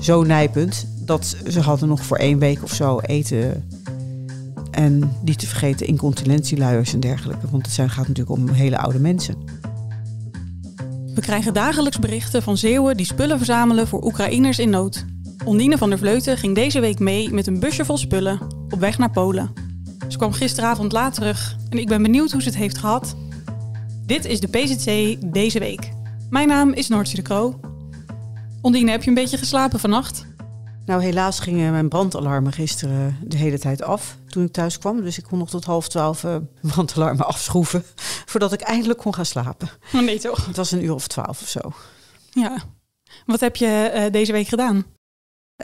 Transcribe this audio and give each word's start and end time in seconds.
zo 0.00 0.22
nijpend 0.22 0.86
dat 0.98 1.36
ze 1.48 1.60
hadden 1.60 1.88
nog 1.88 2.04
voor 2.04 2.16
één 2.16 2.38
week 2.38 2.62
of 2.62 2.74
zo 2.74 2.98
eten. 3.00 3.68
En 4.70 5.12
niet 5.24 5.38
te 5.38 5.46
vergeten 5.46 5.86
incontinentieluiers 5.86 6.92
en 6.92 7.00
dergelijke. 7.00 7.50
Want 7.50 7.66
het 7.66 7.74
zijn, 7.74 7.90
gaat 7.90 8.08
natuurlijk 8.08 8.36
om 8.36 8.48
hele 8.48 8.78
oude 8.78 8.98
mensen. 8.98 9.34
We 11.14 11.20
krijgen 11.20 11.54
dagelijks 11.54 11.98
berichten 11.98 12.42
van 12.42 12.56
Zeeuwen 12.56 12.96
die 12.96 13.06
spullen 13.06 13.36
verzamelen 13.36 13.88
voor 13.88 14.04
Oekraïners 14.04 14.58
in 14.58 14.70
nood. 14.70 15.04
Ondine 15.44 15.78
van 15.78 15.88
der 15.88 15.98
Vleuten 15.98 16.38
ging 16.38 16.54
deze 16.54 16.80
week 16.80 16.98
mee 16.98 17.30
met 17.30 17.46
een 17.46 17.60
busje 17.60 17.84
vol 17.84 17.96
spullen 17.96 18.40
op 18.68 18.80
weg 18.80 18.98
naar 18.98 19.10
Polen. 19.10 19.52
Ze 20.08 20.16
kwam 20.16 20.32
gisteravond 20.32 20.92
laat 20.92 21.14
terug 21.14 21.56
en 21.68 21.78
ik 21.78 21.88
ben 21.88 22.02
benieuwd 22.02 22.32
hoe 22.32 22.42
ze 22.42 22.48
het 22.48 22.56
heeft 22.56 22.78
gehad. 22.78 23.16
Dit 24.06 24.24
is 24.24 24.40
de 24.40 24.48
PZC 24.48 25.16
deze 25.32 25.58
week. 25.58 25.92
Mijn 26.30 26.48
naam 26.48 26.72
is 26.72 26.88
Noortje 26.88 27.16
de 27.16 27.22
Kroo. 27.22 27.60
Ondine, 28.64 28.90
heb 28.90 29.02
je 29.02 29.08
een 29.08 29.14
beetje 29.14 29.38
geslapen 29.38 29.80
vannacht? 29.80 30.26
Nou, 30.84 31.02
helaas 31.02 31.40
gingen 31.40 31.72
mijn 31.72 31.88
brandalarmen 31.88 32.52
gisteren 32.52 33.16
de 33.22 33.36
hele 33.36 33.58
tijd 33.58 33.82
af 33.82 34.16
toen 34.26 34.44
ik 34.44 34.52
thuis 34.52 34.78
kwam. 34.78 35.00
Dus 35.00 35.18
ik 35.18 35.24
kon 35.24 35.38
nog 35.38 35.50
tot 35.50 35.64
half 35.64 35.88
twaalf 35.88 36.22
uh, 36.22 36.36
brandalarmen 36.72 37.26
afschroeven 37.26 37.84
voordat 38.30 38.52
ik 38.52 38.60
eindelijk 38.60 38.98
kon 38.98 39.14
gaan 39.14 39.26
slapen. 39.26 39.68
Oh 39.94 40.00
nee 40.00 40.18
toch? 40.18 40.46
Het 40.46 40.56
was 40.56 40.70
een 40.70 40.84
uur 40.84 40.94
of 40.94 41.06
twaalf 41.06 41.42
of 41.42 41.48
zo. 41.48 41.60
Ja. 42.30 42.56
Wat 43.26 43.40
heb 43.40 43.56
je 43.56 43.92
uh, 43.94 44.12
deze 44.12 44.32
week 44.32 44.48
gedaan? 44.48 44.84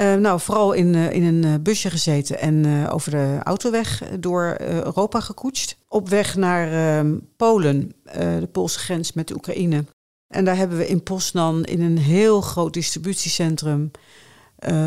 Uh, 0.00 0.14
nou, 0.14 0.40
vooral 0.40 0.72
in, 0.72 0.94
uh, 0.94 1.12
in 1.12 1.22
een 1.22 1.62
busje 1.62 1.90
gezeten 1.90 2.40
en 2.40 2.66
uh, 2.66 2.94
over 2.94 3.10
de 3.10 3.38
autoweg 3.42 4.02
door 4.18 4.56
Europa 4.58 5.20
gekoetst. 5.20 5.76
Op 5.88 6.08
weg 6.08 6.36
naar 6.36 6.72
ehm, 6.72 7.18
Polen, 7.36 7.92
de 8.12 8.48
Poolse 8.52 8.78
grens 8.78 9.12
met 9.12 9.28
de 9.28 9.34
Oekraïne. 9.34 9.84
En 10.34 10.44
daar 10.44 10.56
hebben 10.56 10.78
we 10.78 10.88
in 10.88 11.02
Poznan 11.02 11.64
in 11.64 11.80
een 11.80 11.98
heel 11.98 12.40
groot 12.40 12.72
distributiecentrum 12.72 13.90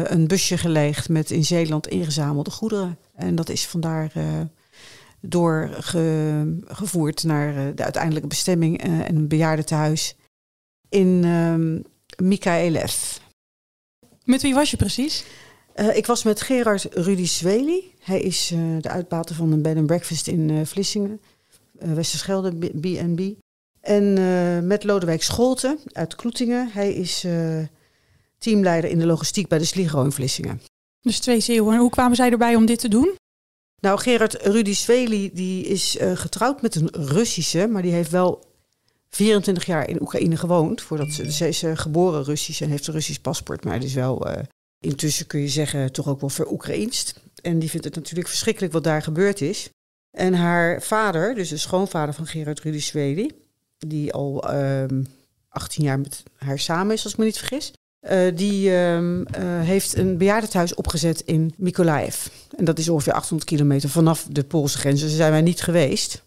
een 0.04 0.28
busje 0.28 0.58
geleegd 0.58 1.10
met 1.10 1.32
in 1.32 1.46
Zeeland 1.46 1.88
ingezamelde 1.88 2.52
goederen. 2.52 2.98
En 3.16 3.36
dat 3.36 3.50
is 3.50 3.66
vandaar 3.66 4.12
doorgevoerd 5.22 7.24
naar 7.24 7.76
de 7.76 7.84
uiteindelijke 7.84 8.28
bestemming 8.28 8.82
en 8.82 9.16
een 9.16 9.28
bejaardentehuis 9.28 10.16
in 10.90 11.26
um, 11.26 11.84
Mikaelev. 12.18 13.18
Met 14.24 14.42
wie 14.42 14.54
was 14.54 14.72
je 14.72 14.78
precies? 14.78 15.26
Uh, 15.76 15.98
ik 15.98 16.06
was 16.06 16.24
met 16.24 16.42
Gerard 16.42 16.88
Rudy 16.92 17.26
Zweli. 17.26 17.94
Hij 18.00 18.22
is 18.22 18.52
uh, 18.52 18.60
de 18.80 18.90
uitbater 18.90 19.36
van 19.36 19.52
een 19.52 19.62
bed 19.62 19.78
and 19.78 19.86
breakfast 19.86 20.28
in 20.28 20.50
uh, 20.50 20.66
Vlissingen, 20.66 21.22
Westerschelde 21.72 22.52
B&B. 22.80 23.43
En 23.84 24.14
met 24.67 24.84
Lodewijk 24.84 25.23
Scholten 25.23 25.80
uit 25.92 26.16
Kloetingen. 26.16 26.70
Hij 26.72 26.94
is 26.94 27.26
teamleider 28.38 28.90
in 28.90 29.00
de 29.00 29.06
logistiek 29.06 29.48
bij 29.48 29.58
de 29.58 29.66
Sligro 29.66 30.03
in 30.03 30.12
Vlissingen. 30.12 30.62
Dus 31.02 31.20
twee 31.20 31.40
Zeeuwen. 31.40 31.73
En 31.73 31.80
hoe 31.80 31.90
kwamen 31.90 32.16
zij 32.16 32.31
erbij 32.31 32.56
om 32.56 32.66
dit 32.66 32.80
te 32.80 32.88
doen? 32.88 33.16
Nou, 33.81 34.00
Gerard 34.00 34.34
Rudy 34.34 34.73
Sveli 34.73 35.34
die 35.34 35.66
is 35.66 35.98
getrouwd 36.14 36.62
met 36.62 36.75
een 36.75 36.90
Russische, 36.92 37.67
maar 37.67 37.81
die 37.81 37.92
heeft 37.92 38.12
wel 38.12 38.46
24 39.09 39.66
jaar 39.66 39.90
in 39.90 40.02
Oekraïne 40.02 40.38
gewoond. 40.38 40.81
Voordat 40.81 41.12
ze, 41.12 41.31
ze 41.31 41.47
is 41.47 41.63
geboren 41.74 42.24
Russisch 42.24 42.62
en 42.62 42.69
heeft 42.69 42.88
een 42.88 42.94
Russisch 42.94 43.22
paspoort. 43.22 43.63
Maar 43.63 43.84
is 43.84 43.94
wel, 43.94 44.28
intussen 44.79 45.28
kun 45.28 45.40
je 45.40 45.50
zeggen, 45.50 45.91
toch 45.91 46.08
ook 46.08 46.19
wel 46.19 46.29
veroekraïnst. 46.29 47.22
En 47.41 47.59
die 47.59 47.69
vindt 47.69 47.85
het 47.85 47.96
natuurlijk 47.96 48.29
verschrikkelijk 48.29 48.74
wat 48.74 48.84
daar 48.84 49.02
gebeurd 49.02 49.41
is. 49.41 49.69
En 50.18 50.34
haar 50.34 50.81
vader, 50.81 51.35
dus 51.35 51.50
de 51.50 51.58
schoonvader 51.58 52.13
van 52.13 52.28
Gerard 52.28 52.59
Rudy 52.59 52.79
Swedi, 52.79 53.31
die 53.88 54.14
al 54.14 54.54
um, 54.56 55.08
18 55.50 55.84
jaar 55.84 56.00
met 56.00 56.24
haar 56.38 56.60
samen 56.60 56.94
is, 56.94 57.04
als 57.04 57.14
ik 57.14 57.20
me 57.20 57.26
niet 57.26 57.38
vergis. 57.38 57.74
Uh, 58.12 58.36
die 58.36 58.72
um, 58.72 59.20
uh, 59.20 59.26
heeft 59.62 59.98
een 59.98 60.18
bejaardentehuis 60.18 60.76
opgezet 60.76 61.22
in 61.22 61.54
Mykolaiv. 61.58 62.28
En 62.58 62.66
dat 62.66 62.80
is 62.80 62.90
ongeveer 62.90 63.14
800 63.14 63.50
kilometer 63.50 63.90
vanaf 63.90 64.28
de 64.30 64.44
Poolse 64.44 64.78
grens. 64.78 65.00
Dus 65.00 65.10
daar 65.10 65.18
zijn 65.18 65.32
wij 65.32 65.42
niet 65.42 65.62
geweest. 65.62 66.24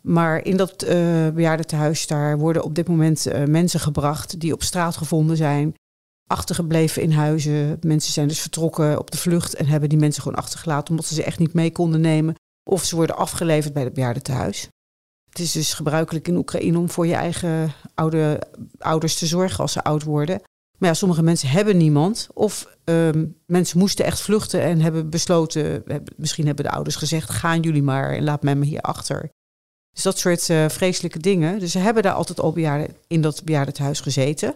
Maar 0.00 0.44
in 0.44 0.56
dat 0.56 0.84
uh, 0.84 1.28
bejaardentehuis 1.28 2.06
daar 2.06 2.38
worden 2.38 2.64
op 2.64 2.74
dit 2.74 2.88
moment 2.88 3.26
mensen 3.46 3.80
gebracht 3.80 4.40
die 4.40 4.52
op 4.52 4.62
straat 4.62 4.96
gevonden 4.96 5.36
zijn, 5.36 5.74
achtergebleven 6.26 7.02
in 7.02 7.12
huizen. 7.12 7.78
Mensen 7.80 8.12
zijn 8.12 8.28
dus 8.28 8.40
vertrokken 8.40 8.98
op 8.98 9.10
de 9.10 9.18
vlucht 9.18 9.54
en 9.54 9.66
hebben 9.66 9.88
die 9.88 9.98
mensen 9.98 10.22
gewoon 10.22 10.38
achtergelaten 10.38 10.90
omdat 10.90 11.06
ze 11.06 11.14
ze 11.14 11.24
echt 11.24 11.38
niet 11.38 11.52
mee 11.52 11.72
konden 11.72 12.00
nemen. 12.00 12.34
Of 12.70 12.84
ze 12.84 12.96
worden 12.96 13.16
afgeleverd 13.16 13.72
bij 13.72 13.84
het 13.84 13.94
bejaardentehuis. 13.94 14.68
Het 15.32 15.40
is 15.40 15.52
dus 15.52 15.74
gebruikelijk 15.74 16.28
in 16.28 16.36
Oekraïne 16.36 16.78
om 16.78 16.90
voor 16.90 17.06
je 17.06 17.14
eigen 17.14 17.72
oude, 17.94 18.42
ouders 18.78 19.18
te 19.18 19.26
zorgen 19.26 19.58
als 19.58 19.72
ze 19.72 19.84
oud 19.84 20.02
worden. 20.02 20.40
Maar 20.78 20.88
ja, 20.88 20.94
sommige 20.94 21.22
mensen 21.22 21.48
hebben 21.48 21.76
niemand. 21.76 22.28
Of 22.32 22.68
um, 22.84 23.36
mensen 23.46 23.78
moesten 23.78 24.04
echt 24.04 24.20
vluchten 24.20 24.60
en 24.60 24.80
hebben 24.80 25.10
besloten, 25.10 25.84
misschien 26.16 26.46
hebben 26.46 26.64
de 26.64 26.70
ouders 26.70 26.96
gezegd, 26.96 27.30
gaan 27.30 27.60
jullie 27.60 27.82
maar 27.82 28.10
en 28.10 28.24
laat 28.24 28.42
mij 28.42 28.56
maar 28.56 28.66
hier 28.66 28.80
achter. 28.80 29.30
Dus 29.92 30.02
dat 30.02 30.18
soort 30.18 30.48
uh, 30.48 30.68
vreselijke 30.68 31.18
dingen. 31.18 31.58
Dus 31.58 31.72
ze 31.72 31.78
hebben 31.78 32.02
daar 32.02 32.12
altijd 32.12 32.40
al 32.40 32.52
bejaarden, 32.52 32.96
in 33.06 33.20
dat 33.20 33.44
bejaardentehuis 33.44 34.00
gezeten. 34.00 34.54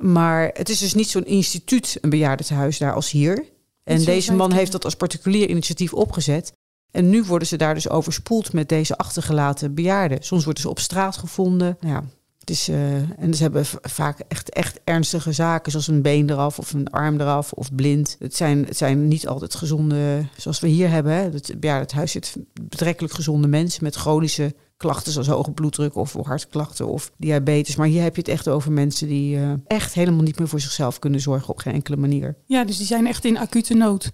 Maar 0.00 0.50
het 0.52 0.68
is 0.68 0.78
dus 0.78 0.94
niet 0.94 1.10
zo'n 1.10 1.26
instituut, 1.26 1.98
een 2.00 2.10
bejaardentehuis 2.10 2.78
daar 2.78 2.94
als 2.94 3.10
hier. 3.10 3.44
En 3.84 4.04
deze 4.04 4.32
man 4.32 4.52
heeft 4.52 4.72
dat 4.72 4.84
als 4.84 4.96
particulier 4.96 5.48
initiatief 5.48 5.94
opgezet. 5.94 6.52
En 6.92 7.10
nu 7.10 7.24
worden 7.24 7.48
ze 7.48 7.56
daar 7.56 7.74
dus 7.74 7.88
overspoeld 7.88 8.52
met 8.52 8.68
deze 8.68 8.96
achtergelaten 8.96 9.74
bejaarden. 9.74 10.22
Soms 10.22 10.44
worden 10.44 10.62
ze 10.62 10.68
op 10.68 10.78
straat 10.78 11.16
gevonden. 11.16 11.76
Ja, 11.80 12.04
het 12.38 12.50
is, 12.50 12.68
uh, 12.68 13.20
en 13.20 13.34
ze 13.34 13.42
hebben 13.42 13.66
vaak 13.82 14.18
echt, 14.28 14.50
echt 14.50 14.80
ernstige 14.84 15.32
zaken, 15.32 15.70
zoals 15.70 15.88
een 15.88 16.02
been 16.02 16.30
eraf 16.30 16.58
of 16.58 16.72
een 16.72 16.90
arm 16.90 17.20
eraf 17.20 17.52
of 17.52 17.74
blind. 17.74 18.16
Het 18.18 18.36
zijn, 18.36 18.64
het 18.64 18.76
zijn 18.76 19.08
niet 19.08 19.28
altijd 19.28 19.54
gezonde, 19.54 20.26
zoals 20.36 20.60
we 20.60 20.68
hier 20.68 20.90
hebben. 20.90 21.12
Hè. 21.12 21.22
Het 21.22 21.54
bejaardenhuis 21.60 22.12
zit 22.12 22.36
betrekkelijk 22.62 23.14
gezonde 23.14 23.48
mensen 23.48 23.84
met 23.84 23.94
chronische 23.94 24.54
klachten 24.76 25.12
zoals 25.12 25.28
hoge 25.28 25.50
bloeddruk 25.50 25.96
of 25.96 26.12
hartklachten 26.22 26.86
of 26.86 27.12
diabetes. 27.16 27.76
Maar 27.76 27.86
hier 27.86 28.02
heb 28.02 28.14
je 28.14 28.20
het 28.20 28.30
echt 28.30 28.48
over 28.48 28.72
mensen 28.72 29.08
die 29.08 29.36
uh, 29.36 29.52
echt 29.66 29.94
helemaal 29.94 30.22
niet 30.22 30.38
meer 30.38 30.48
voor 30.48 30.60
zichzelf 30.60 30.98
kunnen 30.98 31.20
zorgen 31.20 31.48
op 31.48 31.58
geen 31.58 31.74
enkele 31.74 31.96
manier. 31.96 32.36
Ja, 32.46 32.64
dus 32.64 32.76
die 32.76 32.86
zijn 32.86 33.06
echt 33.06 33.24
in 33.24 33.38
acute 33.38 33.74
nood. 33.74 34.12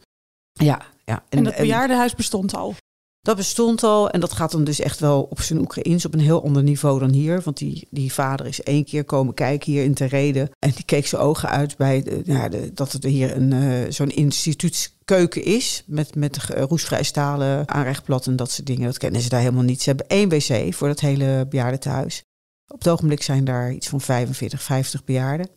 Ja, 0.52 0.82
ja. 1.08 1.24
En, 1.28 1.38
en 1.38 1.44
dat 1.44 1.56
bejaardenhuis 1.56 2.14
bestond 2.14 2.54
al. 2.54 2.74
Dat 3.20 3.36
bestond 3.36 3.82
al 3.82 4.10
en 4.10 4.20
dat 4.20 4.32
gaat 4.32 4.50
dan 4.50 4.64
dus 4.64 4.80
echt 4.80 5.00
wel 5.00 5.22
op 5.22 5.40
zijn 5.40 5.60
Oekraïens 5.60 6.04
op 6.04 6.14
een 6.14 6.20
heel 6.20 6.44
ander 6.44 6.62
niveau 6.62 6.98
dan 6.98 7.12
hier. 7.12 7.40
Want 7.44 7.56
die, 7.56 7.86
die 7.90 8.12
vader 8.12 8.46
is 8.46 8.62
één 8.62 8.84
keer 8.84 9.04
komen 9.04 9.34
kijken 9.34 9.72
hier 9.72 9.84
in 9.84 9.94
Terrede. 9.94 10.50
En 10.58 10.70
die 10.70 10.84
keek 10.84 11.06
zijn 11.06 11.22
ogen 11.22 11.48
uit 11.48 11.76
bij 11.76 12.02
de, 12.02 12.20
ja, 12.24 12.48
de, 12.48 12.72
dat 12.74 12.92
er 12.92 13.08
hier 13.08 13.36
een, 13.36 13.52
uh, 13.52 13.90
zo'n 13.90 14.10
instituutskeuken 14.10 15.44
is. 15.44 15.82
Met, 15.86 16.14
met 16.14 16.36
roestvrij 16.36 17.02
stalen 17.02 17.68
aanrechtblad 17.68 18.26
en 18.26 18.36
dat 18.36 18.50
soort 18.50 18.66
dingen. 18.66 18.86
Dat 18.86 18.98
kennen 18.98 19.20
ze 19.20 19.28
daar 19.28 19.40
helemaal 19.40 19.62
niet. 19.62 19.82
Ze 19.82 19.88
hebben 19.88 20.08
één 20.08 20.28
wc 20.28 20.74
voor 20.74 20.88
dat 20.88 21.00
hele 21.00 21.46
bejaardentehuis. 21.48 22.22
Op 22.68 22.78
het 22.78 22.88
ogenblik 22.88 23.22
zijn 23.22 23.44
daar 23.44 23.72
iets 23.72 23.88
van 23.88 24.00
45, 24.00 24.62
50 24.62 25.04
bejaarden. 25.04 25.48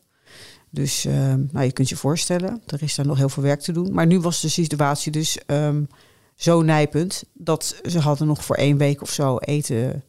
Dus 0.74 1.06
uh, 1.06 1.14
nou, 1.52 1.66
je 1.66 1.72
kunt 1.72 1.90
je 1.90 1.96
voorstellen, 1.96 2.62
er 2.66 2.84
is 2.84 2.96
daar 2.96 3.06
nog 3.06 3.18
heel 3.18 3.30
veel 3.30 3.44
werk 3.44 3.62
te 3.62 3.72
doen. 3.72 3.94
Maar 3.94 4.08
nu 4.08 4.20
was 4.20 4.42
de 4.42 4.50
situatie 4.50 5.12
dus... 5.12 5.38
Um, 5.48 5.88
zo 6.42 6.62
nijpend 6.62 7.24
dat 7.34 7.76
ze 7.86 8.00
hadden 8.00 8.28
nog 8.28 8.44
voor 8.44 8.56
één 8.56 8.78
week 8.78 9.02
of 9.02 9.12
zo 9.12 9.38
eten. 9.38 10.04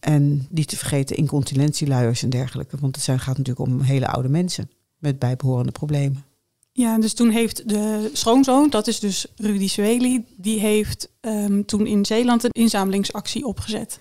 En 0.00 0.46
niet 0.50 0.68
te 0.68 0.76
vergeten 0.76 1.16
incontinentieluiers 1.16 2.22
en 2.22 2.30
dergelijke. 2.30 2.76
Want 2.80 2.94
het 2.94 3.04
zijn, 3.04 3.20
gaat 3.20 3.38
natuurlijk 3.38 3.68
om 3.68 3.80
hele 3.80 4.06
oude 4.06 4.28
mensen 4.28 4.70
met 4.98 5.18
bijbehorende 5.18 5.72
problemen. 5.72 6.24
Ja, 6.72 6.98
dus 6.98 7.14
toen 7.14 7.30
heeft 7.30 7.68
de 7.68 8.10
schoonzoon, 8.12 8.70
dat 8.70 8.86
is 8.86 9.00
dus 9.00 9.26
Rudy 9.36 9.68
Zweli, 9.68 10.24
die 10.36 10.60
heeft 10.60 11.08
um, 11.20 11.64
toen 11.64 11.86
in 11.86 12.04
Zeeland 12.04 12.44
een 12.44 12.50
inzamelingsactie 12.50 13.44
opgezet. 13.44 14.00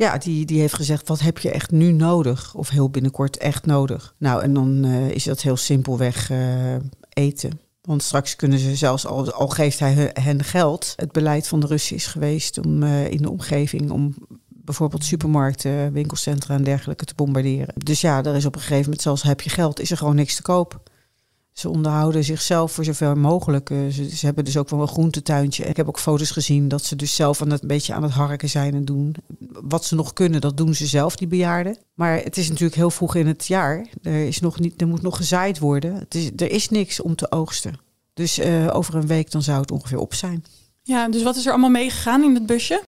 Ja, 0.00 0.18
die, 0.18 0.46
die 0.46 0.60
heeft 0.60 0.74
gezegd, 0.74 1.08
wat 1.08 1.20
heb 1.20 1.38
je 1.38 1.50
echt 1.50 1.70
nu 1.70 1.92
nodig? 1.92 2.54
Of 2.54 2.68
heel 2.68 2.90
binnenkort 2.90 3.36
echt 3.36 3.66
nodig? 3.66 4.14
Nou, 4.18 4.42
en 4.42 4.54
dan 4.54 4.84
uh, 4.84 5.10
is 5.10 5.24
dat 5.24 5.40
heel 5.40 5.56
simpelweg 5.56 6.30
uh, 6.30 6.74
eten. 7.08 7.60
Want 7.82 8.02
straks 8.02 8.36
kunnen 8.36 8.58
ze 8.58 8.76
zelfs, 8.76 9.06
al, 9.06 9.32
al 9.32 9.48
geeft 9.48 9.78
hij 9.78 10.10
hen 10.12 10.44
geld, 10.44 10.92
het 10.96 11.12
beleid 11.12 11.48
van 11.48 11.60
de 11.60 11.66
Russen 11.66 11.96
is 11.96 12.06
geweest 12.06 12.58
om 12.58 12.82
uh, 12.82 13.10
in 13.10 13.22
de 13.22 13.30
omgeving 13.30 13.90
om 13.90 14.14
bijvoorbeeld 14.48 15.04
supermarkten, 15.04 15.92
winkelcentra 15.92 16.54
en 16.54 16.64
dergelijke 16.64 17.04
te 17.04 17.14
bombarderen. 17.14 17.74
Dus 17.76 18.00
ja, 18.00 18.24
er 18.24 18.36
is 18.36 18.46
op 18.46 18.54
een 18.54 18.60
gegeven 18.60 18.84
moment, 18.84 19.02
zelfs 19.02 19.22
heb 19.22 19.40
je 19.40 19.50
geld, 19.50 19.80
is 19.80 19.90
er 19.90 19.96
gewoon 19.96 20.16
niks 20.16 20.36
te 20.36 20.42
koop. 20.42 20.89
Ze 21.52 21.68
onderhouden 21.68 22.24
zichzelf 22.24 22.72
voor 22.72 22.84
zoveel 22.84 23.14
mogelijk. 23.14 23.70
Uh, 23.70 23.88
ze, 23.88 24.16
ze, 24.16 24.26
hebben 24.26 24.44
dus 24.44 24.56
ook 24.56 24.68
wel 24.68 24.80
een 24.80 24.88
groentetuintje. 24.88 25.64
Ik 25.64 25.76
heb 25.76 25.88
ook 25.88 25.98
foto's 25.98 26.30
gezien 26.30 26.68
dat 26.68 26.84
ze 26.84 26.96
dus 26.96 27.14
zelf 27.14 27.42
aan 27.42 27.50
het, 27.50 27.62
een 27.62 27.68
beetje 27.68 27.94
aan 27.94 28.02
het 28.02 28.12
harken 28.12 28.48
zijn 28.48 28.74
en 28.74 28.84
doen. 28.84 29.14
Wat 29.50 29.84
ze 29.84 29.94
nog 29.94 30.12
kunnen, 30.12 30.40
dat 30.40 30.56
doen 30.56 30.74
ze 30.74 30.86
zelf, 30.86 31.16
die 31.16 31.28
bejaarden. 31.28 31.78
Maar 31.94 32.16
het 32.22 32.36
is 32.36 32.48
natuurlijk 32.48 32.76
heel 32.76 32.90
vroeg 32.90 33.14
in 33.14 33.26
het 33.26 33.46
jaar. 33.46 33.86
Er, 34.02 34.26
is 34.26 34.40
nog 34.40 34.58
niet, 34.58 34.80
er 34.80 34.88
moet 34.88 35.02
nog 35.02 35.16
gezaaid 35.16 35.58
worden. 35.58 35.94
Het 35.94 36.14
is, 36.14 36.30
er 36.36 36.50
is 36.50 36.68
niks 36.68 37.00
om 37.00 37.14
te 37.14 37.30
oogsten. 37.30 37.78
Dus 38.14 38.38
uh, 38.38 38.74
over 38.74 38.94
een 38.94 39.06
week 39.06 39.30
dan 39.30 39.42
zou 39.42 39.60
het 39.60 39.70
ongeveer 39.70 39.98
op 39.98 40.14
zijn. 40.14 40.44
Ja, 40.82 41.08
dus 41.08 41.22
wat 41.22 41.36
is 41.36 41.44
er 41.44 41.50
allemaal 41.50 41.70
meegegaan 41.70 42.22
in 42.22 42.34
het 42.34 42.46
busje? 42.46 42.82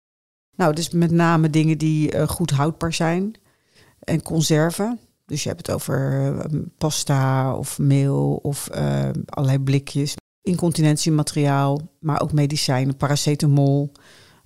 Nou, 0.56 0.76
dus 0.76 0.90
met 0.90 1.12
name 1.12 1.50
dingen 1.50 1.78
die 1.78 2.16
uh, 2.16 2.28
goed 2.28 2.52
houdbaar 2.52 2.94
zijn. 2.94 3.34
En 4.00 4.22
conserven. 4.22 5.00
Dus 5.32 5.44
je 5.44 5.50
hebt 5.50 5.68
het 5.68 5.76
over 5.76 6.22
uh, 6.36 6.62
pasta 6.78 7.56
of 7.56 7.80
meel 7.80 8.40
of 8.42 8.70
uh, 8.76 9.10
allerlei 9.26 9.60
blikjes. 9.60 10.16
Incontinentiemateriaal, 10.42 11.80
maar 12.00 12.22
ook 12.22 12.32
medicijnen, 12.32 12.98
paracetamol, 12.98 13.92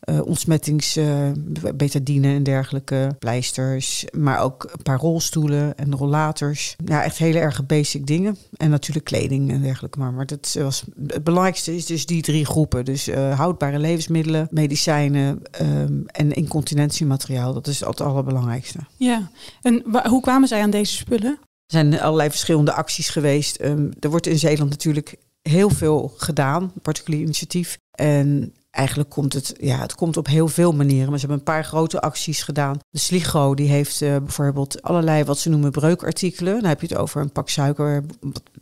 uh, 0.10 0.26
ontsmettingsbetadine 0.26 2.34
en 2.34 2.44
dergelijke, 2.44 3.16
pleisters. 3.20 4.06
Maar 4.12 4.40
ook 4.40 4.70
een 4.72 4.82
paar 4.84 5.00
rolstoelen 5.00 5.78
en 5.78 5.96
rollators. 5.96 6.76
Ja, 6.86 7.04
echt 7.04 7.18
hele 7.18 7.40
erg 7.40 7.66
basic 7.66 8.08
dingen. 8.08 8.38
En 8.58 8.70
natuurlijk 8.70 9.06
kleding 9.06 9.52
en 9.52 9.62
dergelijke. 9.62 10.00
Maar, 10.00 10.14
maar 10.14 10.26
dat 10.26 10.56
was, 10.60 10.84
het 11.08 11.24
belangrijkste 11.24 11.76
is 11.76 11.86
dus 11.86 12.06
die 12.06 12.22
drie 12.22 12.46
groepen. 12.46 12.86
Dus 12.86 13.08
uh, 13.08 13.38
houdbare 13.38 13.80
levensmiddelen, 13.80 14.48
medicijnen 14.52 15.42
um, 15.62 16.04
en 16.06 16.32
incontinentiemateriaal. 16.32 17.54
Dat 17.54 17.68
is 17.68 17.80
het 17.80 18.02
allerbelangrijkste. 18.02 18.80
Ja, 18.98 19.30
en 19.62 19.84
hoe 20.08 20.22
kwamen 20.22 20.48
zij 20.48 20.62
aan 20.62 20.70
deze 20.70 20.96
spullen? 20.96 21.38
Er 21.66 21.66
zijn 21.66 22.00
allerlei 22.00 22.30
verschillende 22.30 22.74
acties 22.74 23.10
geweest. 23.10 23.62
Um, 23.62 23.90
er 24.00 24.10
wordt 24.10 24.28
in 24.28 24.40
Zeeland 24.40 24.70
natuurlijk 24.70 25.16
heel 25.42 25.70
veel 25.70 26.14
gedaan, 26.18 26.72
particulier 26.82 27.22
initiatief. 27.22 27.78
En 27.92 28.54
eigenlijk 28.76 29.10
komt 29.10 29.34
het, 29.34 29.56
ja, 29.60 29.78
het 29.78 29.96
komt 29.96 30.18
op 30.18 30.28
heel 30.28 30.48
veel 30.48 30.72
manieren. 30.72 31.10
Maar 31.10 31.20
ze 31.20 31.26
hebben 31.26 31.38
een 31.38 31.54
paar 31.54 31.66
grote 31.66 32.02
acties 32.02 32.44
gedaan. 32.44 32.80
De 32.90 33.00
Sligo 33.00 33.54
die 33.54 33.70
heeft 33.70 34.02
uh, 34.02 34.18
bijvoorbeeld 34.18 34.82
allerlei 34.82 35.24
wat 35.24 35.40
ze 35.40 35.50
noemen 35.50 35.72
breukartikelen. 35.72 36.54
Dan 36.54 36.70
heb 36.70 36.82
je 36.82 36.88
het 36.88 36.98
over 36.98 37.22
een 37.22 37.32
pak 37.32 37.50
suiker, 37.50 38.04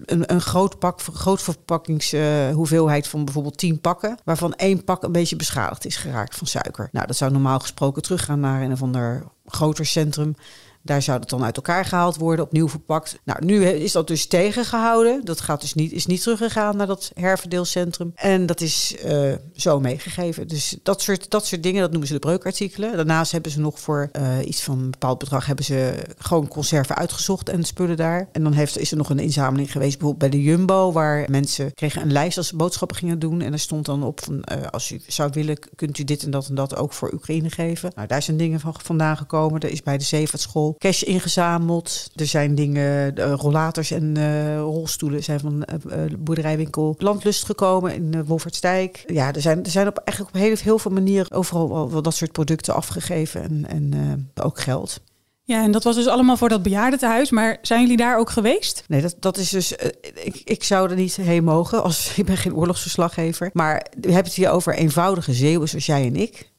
een, 0.06 0.34
een 0.34 0.42
groot 0.42 0.80
pak, 0.80 1.02
groot 1.02 1.42
verpakkingshoeveelheid 1.42 3.06
uh, 3.06 3.12
van 3.12 3.26
bijvoorbeeld 3.26 3.58
10 3.58 3.82
pakken, 3.82 4.18
waarvan 4.24 4.54
één 4.54 4.84
pak 4.84 5.04
een 5.04 5.12
beetje 5.12 5.36
beschadigd 5.36 5.86
is 5.86 5.96
geraakt 5.96 6.36
van 6.36 6.48
suiker. 6.48 6.90
Nou, 6.92 7.08
dat 7.08 7.16
zou 7.16 7.32
normaal 7.32 7.60
gesproken 7.60 8.02
teruggaan 8.02 8.40
naar 8.40 8.62
een 8.62 8.72
of 8.72 8.82
ander 8.82 9.24
groter 9.46 9.86
centrum. 9.86 10.36
Daar 10.86 11.02
zou 11.02 11.20
het 11.20 11.30
dan 11.30 11.44
uit 11.44 11.56
elkaar 11.56 11.86
gehaald 11.86 12.16
worden, 12.16 12.46
opnieuw 12.46 12.70
verpakt. 12.70 13.20
Nou, 13.24 13.46
nu 13.46 13.66
is 13.66 13.92
dat 13.92 14.08
dus 14.08 14.26
tegengehouden. 14.26 15.26
Dat 15.26 15.42
gaat 15.42 15.62
dus 15.62 15.74
niet, 15.74 15.92
is 15.92 16.06
niet 16.06 16.22
teruggegaan 16.22 16.78
naar 16.78 16.88
dat 16.88 17.12
herverdeelcentrum. 17.14 18.12
En 18.16 18.46
dat 18.46 18.62
is 18.62 18.96
uh, 19.06 19.34
zo 19.54 19.80
meegegeven. 19.80 20.48
Dus 20.48 20.78
dat 20.84 21.02
soort, 21.02 21.30
dat 21.30 21.46
soort 21.46 21.64
dingen, 21.64 21.82
dat 21.82 21.90
noemen 21.90 22.08
ze 22.08 22.14
de 22.14 22.20
breukartikelen. 22.20 22.96
Daarnaast 22.96 23.32
hebben 23.32 23.52
ze 23.52 23.60
nog 23.60 23.80
voor 23.80 24.10
uh, 24.20 24.38
iets 24.46 24.64
van 24.64 24.80
een 24.80 24.92
bepaald 24.92 25.20
bedrag... 25.20 25.46
hebben 25.46 25.66
ze 25.66 26.04
gewoon 26.18 26.48
conserven 26.48 26.96
uitgezocht 26.96 27.50
en 27.50 27.64
spullen 27.64 27.98
daar. 27.98 28.28
En 28.32 28.44
dan 28.44 28.54
heeft, 28.54 28.78
is 28.78 28.92
er 28.92 28.98
nog 28.98 29.10
een 29.10 29.20
inzameling 29.20 29.72
geweest, 29.72 29.98
bijvoorbeeld 29.98 30.32
bij 30.32 30.40
de 30.40 30.46
Jumbo... 30.46 30.92
waar 30.92 31.26
mensen 31.30 31.74
kregen 31.74 32.02
een 32.02 32.12
lijst 32.12 32.38
als 32.38 32.48
ze 32.48 32.56
boodschappen 32.56 32.98
gingen 32.98 33.20
doen. 33.20 33.42
En 33.42 33.54
er 33.54 33.60
stond 33.60 33.86
dan 33.86 34.04
op 34.04 34.24
van, 34.24 34.36
uh, 34.36 34.68
als 34.72 34.92
u 34.92 35.02
zou 35.08 35.30
willen... 35.34 35.58
kunt 35.76 35.98
u 35.98 36.04
dit 36.04 36.24
en 36.24 36.32
dat 36.32 36.48
en 36.48 36.56
dat 36.56 36.76
ook 36.76 36.94
voor 36.94 37.14
Oekraïne 37.14 37.50
geven. 37.50 37.92
Nou, 37.96 38.08
daar 38.08 38.22
zijn 38.22 38.38
dingen 38.38 38.60
van 38.60 38.76
vandaan 38.84 39.18
gekomen. 39.18 39.60
Er 39.60 39.70
is 39.72 39.84
bij 39.84 39.98
de 39.98 40.04
Zeevaartschool 40.04 40.73
cash 40.78 41.02
ingezameld. 41.02 42.10
Er 42.16 42.26
zijn 42.26 42.56
dingen, 42.56 43.20
uh, 43.20 43.34
rollators 43.34 43.92
en 43.92 44.18
uh, 44.18 44.58
rolstoelen 44.58 45.24
zijn 45.24 45.40
van 45.40 45.64
uh, 45.86 46.04
boerderijwinkel 46.20 46.96
Landlust 46.98 47.46
gekomen 47.46 47.94
in 47.94 48.26
Wolfertsdijk. 48.26 49.04
Ja, 49.08 49.34
er 49.34 49.42
zijn, 49.42 49.64
er 49.64 49.72
zijn 49.72 49.88
op, 49.88 49.98
eigenlijk 49.98 50.36
op 50.36 50.42
heel, 50.42 50.56
heel 50.64 50.80
veel 50.80 50.92
manieren 50.92 51.32
overal 51.32 51.70
wel, 51.70 51.92
wel 51.92 52.02
dat 52.02 52.16
soort 52.16 52.32
producten 52.32 52.74
afgegeven 52.74 53.42
en, 53.42 53.66
en 53.68 54.32
ook 54.36 54.60
geld. 54.60 55.02
Ja, 55.46 55.64
en 55.64 55.72
dat 55.72 55.84
was 55.84 55.96
dus 55.96 56.08
allemaal 56.08 56.38
voor 56.38 56.50
dat 56.50 56.64
bejaardentehuis. 56.64 57.30
Maar 57.32 57.58
zijn 57.62 57.82
jullie 57.82 57.98
daar 57.98 58.18
ook 58.18 58.30
geweest? 58.30 58.84
Nee, 58.88 59.02
dat, 59.02 59.16
dat 59.20 59.38
is 59.38 59.50
dus. 59.50 59.72
Uh, 59.72 59.78
ik, 60.24 60.42
ik 60.44 60.64
zou 60.64 60.90
er 60.90 60.96
niet 60.96 61.16
heen 61.16 61.44
mogen. 61.44 61.84
Als, 61.84 62.12
ik 62.18 62.26
ben 62.26 62.38
geen 62.38 62.56
oorlogsverslaggever. 62.56 63.50
Maar 63.54 63.86
we 64.00 64.12
hebben 64.12 64.24
het 64.24 64.34
hier 64.34 64.50
over 64.50 64.74
eenvoudige 64.74 65.34
Zeeuwen 65.34 65.70
zoals 65.70 65.86
jij 65.86 66.06
en 66.06 66.16
ik 66.16 66.52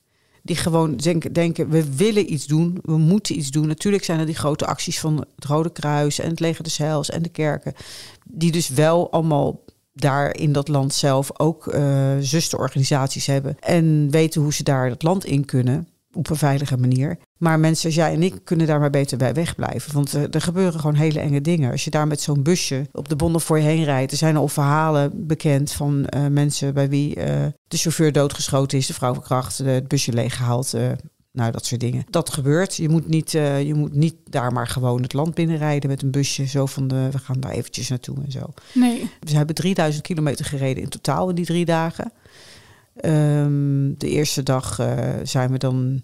die 0.44 0.56
gewoon 0.56 0.96
denken, 0.96 1.32
denken, 1.32 1.68
we 1.68 1.94
willen 1.94 2.32
iets 2.32 2.46
doen, 2.46 2.78
we 2.82 2.96
moeten 2.96 3.38
iets 3.38 3.50
doen. 3.50 3.66
Natuurlijk 3.66 4.04
zijn 4.04 4.18
er 4.18 4.26
die 4.26 4.34
grote 4.34 4.66
acties 4.66 5.00
van 5.00 5.26
het 5.34 5.44
Rode 5.44 5.72
Kruis 5.72 6.18
en 6.18 6.30
het 6.30 6.40
Leger 6.40 6.64
des 6.64 6.78
Heils 6.78 7.10
en 7.10 7.22
de 7.22 7.28
kerken, 7.28 7.74
die 8.24 8.52
dus 8.52 8.68
wel 8.68 9.10
allemaal 9.12 9.64
daar 9.92 10.36
in 10.36 10.52
dat 10.52 10.68
land 10.68 10.94
zelf 10.94 11.40
ook 11.40 11.74
uh, 11.74 12.12
zusterorganisaties 12.20 13.26
hebben 13.26 13.56
en 13.60 14.10
weten 14.10 14.42
hoe 14.42 14.52
ze 14.52 14.62
daar 14.62 14.88
dat 14.88 15.02
land 15.02 15.24
in 15.24 15.44
kunnen 15.44 15.88
op 16.12 16.30
een 16.30 16.36
veilige 16.36 16.76
manier. 16.76 17.18
Maar 17.38 17.60
mensen 17.60 17.86
als 17.86 17.94
jij 17.94 18.12
en 18.12 18.22
ik 18.22 18.34
kunnen 18.44 18.66
daar 18.66 18.80
maar 18.80 18.90
beter 18.90 19.18
bij 19.18 19.34
wegblijven. 19.34 19.94
Want 19.94 20.12
er, 20.12 20.30
er 20.30 20.40
gebeuren 20.40 20.80
gewoon 20.80 20.94
hele 20.94 21.20
enge 21.20 21.40
dingen. 21.40 21.70
Als 21.70 21.84
je 21.84 21.90
daar 21.90 22.06
met 22.06 22.20
zo'n 22.20 22.42
busje 22.42 22.86
op 22.92 23.08
de 23.08 23.16
bonden 23.16 23.40
voor 23.40 23.58
je 23.58 23.64
heen 23.64 23.84
rijdt. 23.84 24.12
Er 24.12 24.18
zijn 24.18 24.36
al 24.36 24.48
verhalen 24.48 25.26
bekend 25.26 25.72
van 25.72 26.06
uh, 26.16 26.26
mensen 26.26 26.74
bij 26.74 26.88
wie 26.88 27.16
uh, 27.16 27.24
de 27.68 27.76
chauffeur 27.76 28.12
doodgeschoten 28.12 28.78
is, 28.78 28.86
de 28.86 28.94
vrouw 28.94 29.14
verkracht, 29.14 29.60
uh, 29.60 29.66
het 29.66 29.88
busje 29.88 30.12
leeggehaald. 30.12 30.72
nou, 31.32 31.52
dat 31.52 31.66
soort 31.66 31.80
dingen. 31.80 32.04
Dat 32.10 32.30
gebeurt. 32.30 32.76
Je 32.76 32.88
moet, 32.88 33.08
niet, 33.08 33.30
je 33.30 33.72
moet 33.74 33.94
niet 33.94 34.16
daar 34.30 34.52
maar 34.52 34.66
gewoon 34.66 35.02
het 35.02 35.12
land 35.12 35.34
binnenrijden 35.34 35.90
met 35.90 36.02
een 36.02 36.10
busje. 36.10 36.46
Zo 36.46 36.66
van 36.66 36.88
de, 36.88 37.08
we 37.10 37.18
gaan 37.18 37.40
daar 37.40 37.52
eventjes 37.52 37.88
naartoe 37.88 38.16
en 38.24 38.32
zo. 38.32 38.52
Nee. 38.74 39.10
We 39.20 39.36
hebben 39.36 39.54
3000 39.54 40.04
kilometer 40.04 40.44
gereden 40.44 40.82
in 40.82 40.88
totaal 40.88 41.28
in 41.28 41.34
die 41.34 41.44
drie 41.44 41.64
dagen. 41.64 42.12
Um, 43.04 43.94
de 43.98 44.08
eerste 44.08 44.42
dag 44.42 44.80
zijn 45.22 45.50
we 45.50 45.58
dan 45.58 46.02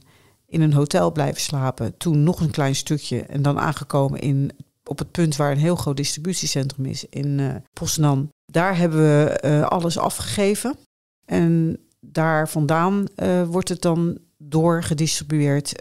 in 0.51 0.61
een 0.61 0.73
hotel 0.73 1.13
blijven 1.13 1.41
slapen. 1.41 1.97
Toen 1.97 2.23
nog 2.23 2.41
een 2.41 2.51
klein 2.51 2.75
stukje 2.75 3.23
en 3.23 3.43
dan 3.43 3.59
aangekomen 3.59 4.21
in, 4.21 4.51
op 4.85 4.99
het 4.99 5.11
punt 5.11 5.37
waar 5.37 5.51
een 5.51 5.59
heel 5.59 5.77
groot 5.77 5.97
distributiecentrum 5.97 6.87
is 6.87 7.05
in 7.05 7.39
uh, 7.39 7.55
Poznan. 7.73 8.29
Daar 8.53 8.77
hebben 8.77 8.99
we 8.99 9.41
uh, 9.45 9.63
alles 9.63 9.99
afgegeven. 9.99 10.77
En 11.25 11.79
daar 12.01 12.49
vandaan 12.49 13.07
uh, 13.17 13.43
wordt 13.49 13.69
het 13.69 13.83
dan 13.83 14.19
doorgedistribueerd 14.43 15.75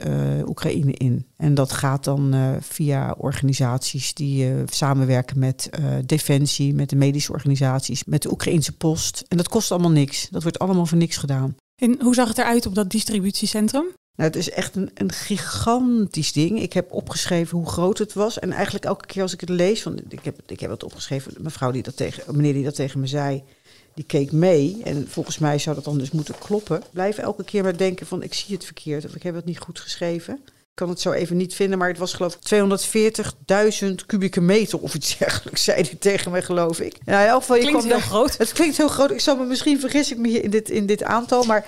Oekraïne 0.45 0.91
in. 0.91 1.25
En 1.37 1.53
dat 1.53 1.71
gaat 1.71 2.03
dan 2.03 2.35
via 2.61 3.15
organisaties 3.17 4.13
die 4.13 4.53
samenwerken 4.65 5.39
met 5.39 5.69
Defensie, 6.05 6.73
met 6.73 6.89
de 6.89 6.95
medische 6.95 7.31
organisaties, 7.31 8.03
met 8.03 8.21
de 8.21 8.31
Oekraïnse 8.31 8.77
post. 8.77 9.23
En 9.27 9.37
dat 9.37 9.49
kost 9.49 9.71
allemaal 9.71 9.91
niks. 9.91 10.29
Dat 10.29 10.43
wordt 10.43 10.59
allemaal 10.59 10.85
voor 10.85 10.97
niks 10.97 11.17
gedaan. 11.17 11.55
En 11.81 12.01
hoe 12.01 12.13
zag 12.13 12.27
het 12.27 12.37
eruit 12.37 12.65
op 12.65 12.75
dat 12.75 12.89
distributiecentrum? 12.89 13.85
Nou, 14.19 14.31
het 14.31 14.39
is 14.39 14.49
echt 14.49 14.75
een, 14.75 14.91
een 14.93 15.11
gigantisch 15.11 16.31
ding. 16.31 16.61
Ik 16.61 16.73
heb 16.73 16.91
opgeschreven 16.91 17.57
hoe 17.57 17.67
groot 17.67 17.97
het 17.97 18.13
was. 18.13 18.39
En 18.39 18.51
eigenlijk 18.51 18.85
elke 18.85 19.05
keer 19.05 19.21
als 19.21 19.33
ik 19.33 19.39
het 19.39 19.49
lees, 19.49 19.81
van, 19.81 19.99
ik, 20.09 20.19
heb, 20.23 20.39
ik 20.47 20.59
heb 20.59 20.69
het 20.69 20.83
opgeschreven, 20.83 21.33
mevrouw 21.37 21.71
die 21.71 21.83
dat 21.83 21.97
tegen, 21.97 22.35
meneer 22.35 22.53
die 22.53 22.63
dat 22.63 22.75
tegen 22.75 22.99
me 22.99 23.07
zei, 23.07 23.43
die 23.93 24.03
keek 24.03 24.31
mee. 24.31 24.81
En 24.83 25.07
volgens 25.09 25.37
mij 25.37 25.57
zou 25.57 25.75
dat 25.75 25.85
dan 25.85 25.97
dus 25.97 26.11
moeten 26.11 26.37
kloppen. 26.39 26.83
Blijf 26.91 27.17
elke 27.17 27.43
keer 27.43 27.63
maar 27.63 27.77
denken 27.77 28.07
van 28.07 28.23
ik 28.23 28.33
zie 28.33 28.55
het 28.55 28.65
verkeerd 28.65 29.05
of 29.05 29.15
ik 29.15 29.23
heb 29.23 29.35
het 29.35 29.45
niet 29.45 29.59
goed 29.59 29.79
geschreven. 29.79 30.33
Ik 30.45 30.85
kan 30.85 30.89
het 30.89 31.01
zo 31.01 31.11
even 31.11 31.37
niet 31.37 31.53
vinden, 31.53 31.77
maar 31.77 31.87
het 31.87 31.97
was 31.97 32.13
geloof 32.13 32.37
ik 32.41 32.69
240.000 33.83 34.05
kubieke 34.05 34.41
meter 34.41 34.79
of 34.79 34.93
iets 34.93 35.17
dergelijks, 35.17 35.63
zei 35.63 35.81
hij 35.81 35.95
tegen 35.99 36.31
mij 36.31 36.43
geloof 36.43 36.79
ik. 36.79 36.97
Nou, 37.05 37.23
in 37.23 37.29
elk 37.29 37.41
geval, 37.41 37.55
je 37.55 37.61
klinkt 37.61 37.83
heel 37.83 37.99
groot. 37.99 38.37
Het 38.37 38.51
klinkt 38.51 38.77
heel 38.77 38.87
groot. 38.87 39.11
Ik 39.11 39.19
zal 39.19 39.35
me 39.35 39.45
misschien 39.45 39.79
vergis 39.79 40.11
ik 40.11 40.17
me 40.17 40.27
hier 40.27 40.43
in 40.43 40.49
dit, 40.49 40.69
in 40.69 40.85
dit 40.85 41.03
aantal, 41.03 41.43
maar 41.43 41.65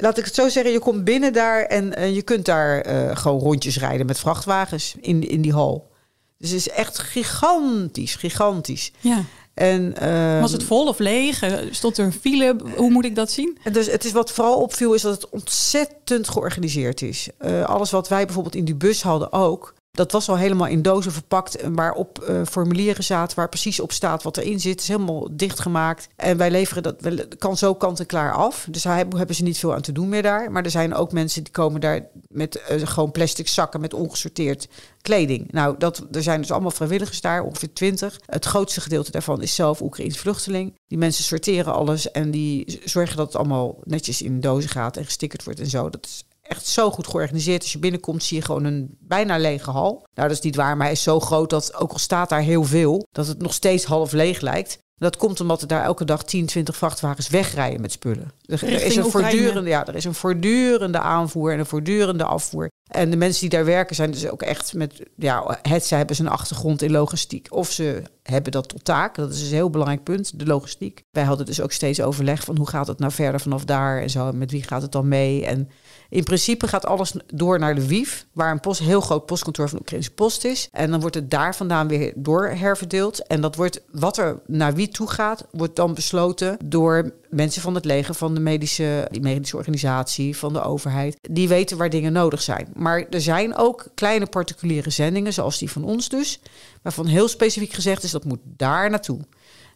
laat 0.00 0.18
ik 0.18 0.24
het 0.24 0.34
zo 0.34 0.48
zeggen, 0.48 0.72
je 0.72 0.78
komt 0.78 1.04
binnen 1.04 1.32
daar 1.32 1.62
en 1.62 1.98
uh, 1.98 2.14
je 2.14 2.22
kunt 2.22 2.44
daar 2.44 2.86
uh, 2.86 3.16
gewoon 3.16 3.40
rondjes 3.40 3.78
rijden 3.78 4.06
met 4.06 4.18
vrachtwagens 4.18 4.94
in, 5.00 5.28
in 5.28 5.40
die 5.40 5.52
hal. 5.52 5.90
Dus 6.38 6.50
het 6.50 6.58
is 6.58 6.68
echt 6.68 6.98
gigantisch, 6.98 8.14
gigantisch. 8.14 8.92
Ja. 9.00 9.24
En, 9.54 9.94
uh, 10.02 10.40
Was 10.40 10.52
het 10.52 10.62
vol 10.62 10.86
of 10.86 10.98
leeg? 10.98 11.44
Stond 11.70 11.98
er 11.98 12.04
een 12.04 12.12
file? 12.12 12.56
Hoe 12.76 12.90
moet 12.90 13.04
ik 13.04 13.14
dat 13.14 13.30
zien? 13.30 13.58
Dus 13.72 13.86
het 13.86 14.04
is 14.04 14.12
wat 14.12 14.32
vooral 14.32 14.60
opviel 14.60 14.94
is 14.94 15.02
dat 15.02 15.14
het 15.14 15.28
ontzettend 15.28 16.28
georganiseerd 16.28 17.02
is. 17.02 17.28
Uh, 17.40 17.64
alles 17.64 17.90
wat 17.90 18.08
wij 18.08 18.24
bijvoorbeeld 18.24 18.54
in 18.54 18.64
die 18.64 18.74
bus 18.74 19.02
hadden 19.02 19.32
ook. 19.32 19.74
Dat 19.90 20.12
was 20.12 20.28
al 20.28 20.36
helemaal 20.36 20.66
in 20.66 20.82
dozen 20.82 21.12
verpakt, 21.12 21.56
waarop 21.68 22.24
uh, 22.28 22.40
formulieren 22.44 23.04
zaten 23.04 23.36
waar 23.36 23.48
precies 23.48 23.80
op 23.80 23.92
staat 23.92 24.22
wat 24.22 24.36
erin 24.36 24.60
zit. 24.60 24.72
Het 24.72 24.80
is 24.80 24.88
helemaal 24.88 25.28
dichtgemaakt. 25.30 26.08
En 26.16 26.36
wij 26.36 26.50
leveren 26.50 26.82
dat 26.82 27.28
kan 27.38 27.56
zo 27.56 27.74
kant 27.74 28.00
en 28.00 28.06
klaar 28.06 28.32
af. 28.32 28.66
Dus 28.70 28.82
daar 28.82 28.96
hebben 28.96 29.34
ze 29.34 29.42
niet 29.42 29.58
veel 29.58 29.74
aan 29.74 29.80
te 29.80 29.92
doen 29.92 30.08
meer 30.08 30.22
daar. 30.22 30.52
Maar 30.52 30.64
er 30.64 30.70
zijn 30.70 30.94
ook 30.94 31.12
mensen 31.12 31.42
die 31.44 31.52
komen 31.52 31.80
daar 31.80 32.06
met 32.28 32.62
uh, 32.70 32.86
gewoon 32.86 33.10
plastic 33.10 33.48
zakken 33.48 33.80
met 33.80 33.94
ongesorteerd 33.94 34.68
kleding. 35.02 35.52
Nou, 35.52 35.74
dat, 35.78 36.06
er 36.12 36.22
zijn 36.22 36.40
dus 36.40 36.50
allemaal 36.50 36.70
vrijwilligers 36.70 37.20
daar, 37.20 37.42
ongeveer 37.42 37.72
twintig. 37.72 38.20
Het 38.26 38.44
grootste 38.44 38.80
gedeelte 38.80 39.10
daarvan 39.10 39.42
is 39.42 39.54
zelf 39.54 39.82
Oekraïns 39.82 40.18
vluchteling. 40.18 40.74
Die 40.86 40.98
mensen 40.98 41.24
sorteren 41.24 41.74
alles 41.74 42.10
en 42.10 42.30
die 42.30 42.80
zorgen 42.84 43.16
dat 43.16 43.26
het 43.26 43.36
allemaal 43.36 43.78
netjes 43.84 44.22
in 44.22 44.40
dozen 44.40 44.70
gaat 44.70 44.96
en 44.96 45.04
gestickerd 45.04 45.44
wordt 45.44 45.60
en 45.60 45.66
zo. 45.66 45.90
Dat 45.90 46.06
is 46.06 46.24
echt 46.50 46.66
zo 46.66 46.90
goed 46.90 47.06
georganiseerd. 47.06 47.62
Als 47.62 47.72
je 47.72 47.78
binnenkomt 47.78 48.22
zie 48.22 48.36
je 48.36 48.44
gewoon 48.44 48.64
een 48.64 48.96
bijna 49.00 49.38
lege 49.38 49.70
hal. 49.70 50.06
Nou, 50.14 50.28
dat 50.28 50.36
is 50.36 50.44
niet 50.44 50.56
waar, 50.56 50.76
maar 50.76 50.86
hij 50.86 50.94
is 50.94 51.02
zo 51.02 51.20
groot 51.20 51.50
dat 51.50 51.74
ook 51.74 51.92
al 51.92 51.98
staat 51.98 52.28
daar 52.28 52.40
heel 52.40 52.64
veel, 52.64 53.06
dat 53.12 53.26
het 53.26 53.42
nog 53.42 53.52
steeds 53.52 53.84
half 53.84 54.12
leeg 54.12 54.40
lijkt. 54.40 54.78
Dat 54.96 55.16
komt 55.16 55.40
omdat 55.40 55.62
er 55.62 55.68
daar 55.68 55.84
elke 55.84 56.04
dag 56.04 56.24
10, 56.24 56.46
20 56.46 56.76
vrachtwagens 56.76 57.28
wegrijden 57.28 57.80
met 57.80 57.92
spullen. 57.92 58.32
Er, 58.44 58.64
er 58.64 58.84
is 58.84 58.96
een 58.96 59.10
voortdurende, 59.10 59.70
ja, 59.70 59.86
er 59.86 59.94
is 59.94 60.04
een 60.04 60.14
voortdurende 60.14 60.98
aanvoer 60.98 61.52
en 61.52 61.58
een 61.58 61.66
voortdurende 61.66 62.24
afvoer. 62.24 62.70
En 62.90 63.10
de 63.10 63.16
mensen 63.16 63.40
die 63.40 63.50
daar 63.50 63.64
werken 63.64 63.96
zijn 63.96 64.10
dus 64.10 64.28
ook 64.28 64.42
echt 64.42 64.74
met, 64.74 65.02
ja, 65.16 65.58
het 65.62 65.84
ze 65.84 65.94
hebben 65.94 66.16
zijn 66.16 66.28
achtergrond 66.28 66.82
in 66.82 66.90
logistiek. 66.90 67.46
Of 67.50 67.70
ze 67.70 68.02
hebben 68.22 68.52
dat 68.52 68.68
tot 68.68 68.84
taak. 68.84 69.14
Dat 69.14 69.30
is 69.30 69.38
dus 69.38 69.48
een 69.48 69.54
heel 69.54 69.70
belangrijk 69.70 70.02
punt, 70.02 70.38
de 70.38 70.46
logistiek. 70.46 71.02
Wij 71.10 71.24
hadden 71.24 71.46
dus 71.46 71.60
ook 71.60 71.72
steeds 71.72 72.00
overleg 72.00 72.44
van 72.44 72.56
hoe 72.56 72.68
gaat 72.68 72.86
het 72.86 72.98
nou 72.98 73.12
verder 73.12 73.40
vanaf 73.40 73.64
daar 73.64 74.00
en 74.00 74.10
zo. 74.10 74.32
Met 74.32 74.50
wie 74.50 74.62
gaat 74.62 74.82
het 74.82 74.92
dan 74.92 75.08
mee? 75.08 75.46
En 75.46 75.70
in 76.10 76.24
principe 76.24 76.68
gaat 76.68 76.86
alles 76.86 77.12
door 77.34 77.58
naar 77.58 77.74
de 77.74 77.86
WIF, 77.86 78.26
waar 78.32 78.50
een 78.50 78.60
post, 78.60 78.80
heel 78.80 79.00
groot 79.00 79.26
postkantoor 79.26 79.68
van 79.68 79.76
de 79.76 79.82
Oekraïnse 79.82 80.10
Post 80.10 80.44
is. 80.44 80.68
En 80.72 80.90
dan 80.90 81.00
wordt 81.00 81.14
het 81.14 81.30
daar 81.30 81.56
vandaan 81.56 81.88
weer 81.88 82.12
door 82.16 82.48
herverdeeld. 82.48 83.26
En 83.26 83.40
dat 83.40 83.56
wordt, 83.56 83.80
wat 83.90 84.18
er 84.18 84.40
naar 84.46 84.74
wie 84.74 84.88
toe 84.88 85.10
gaat, 85.10 85.46
wordt 85.50 85.76
dan 85.76 85.94
besloten 85.94 86.56
door 86.64 87.12
mensen 87.28 87.62
van 87.62 87.74
het 87.74 87.84
leger, 87.84 88.14
van 88.14 88.34
de 88.34 88.40
medische, 88.40 89.08
medische 89.20 89.56
organisatie, 89.56 90.36
van 90.36 90.52
de 90.52 90.62
overheid. 90.62 91.16
Die 91.20 91.48
weten 91.48 91.76
waar 91.76 91.90
dingen 91.90 92.12
nodig 92.12 92.42
zijn. 92.42 92.68
Maar 92.74 93.06
er 93.10 93.20
zijn 93.20 93.56
ook 93.56 93.86
kleine 93.94 94.26
particuliere 94.26 94.90
zendingen, 94.90 95.32
zoals 95.32 95.58
die 95.58 95.70
van 95.70 95.84
ons 95.84 96.08
dus, 96.08 96.40
waarvan 96.82 97.06
heel 97.06 97.28
specifiek 97.28 97.72
gezegd 97.72 98.02
is 98.02 98.10
dat 98.10 98.24
moet 98.24 98.40
daar 98.42 98.90
naartoe. 98.90 99.20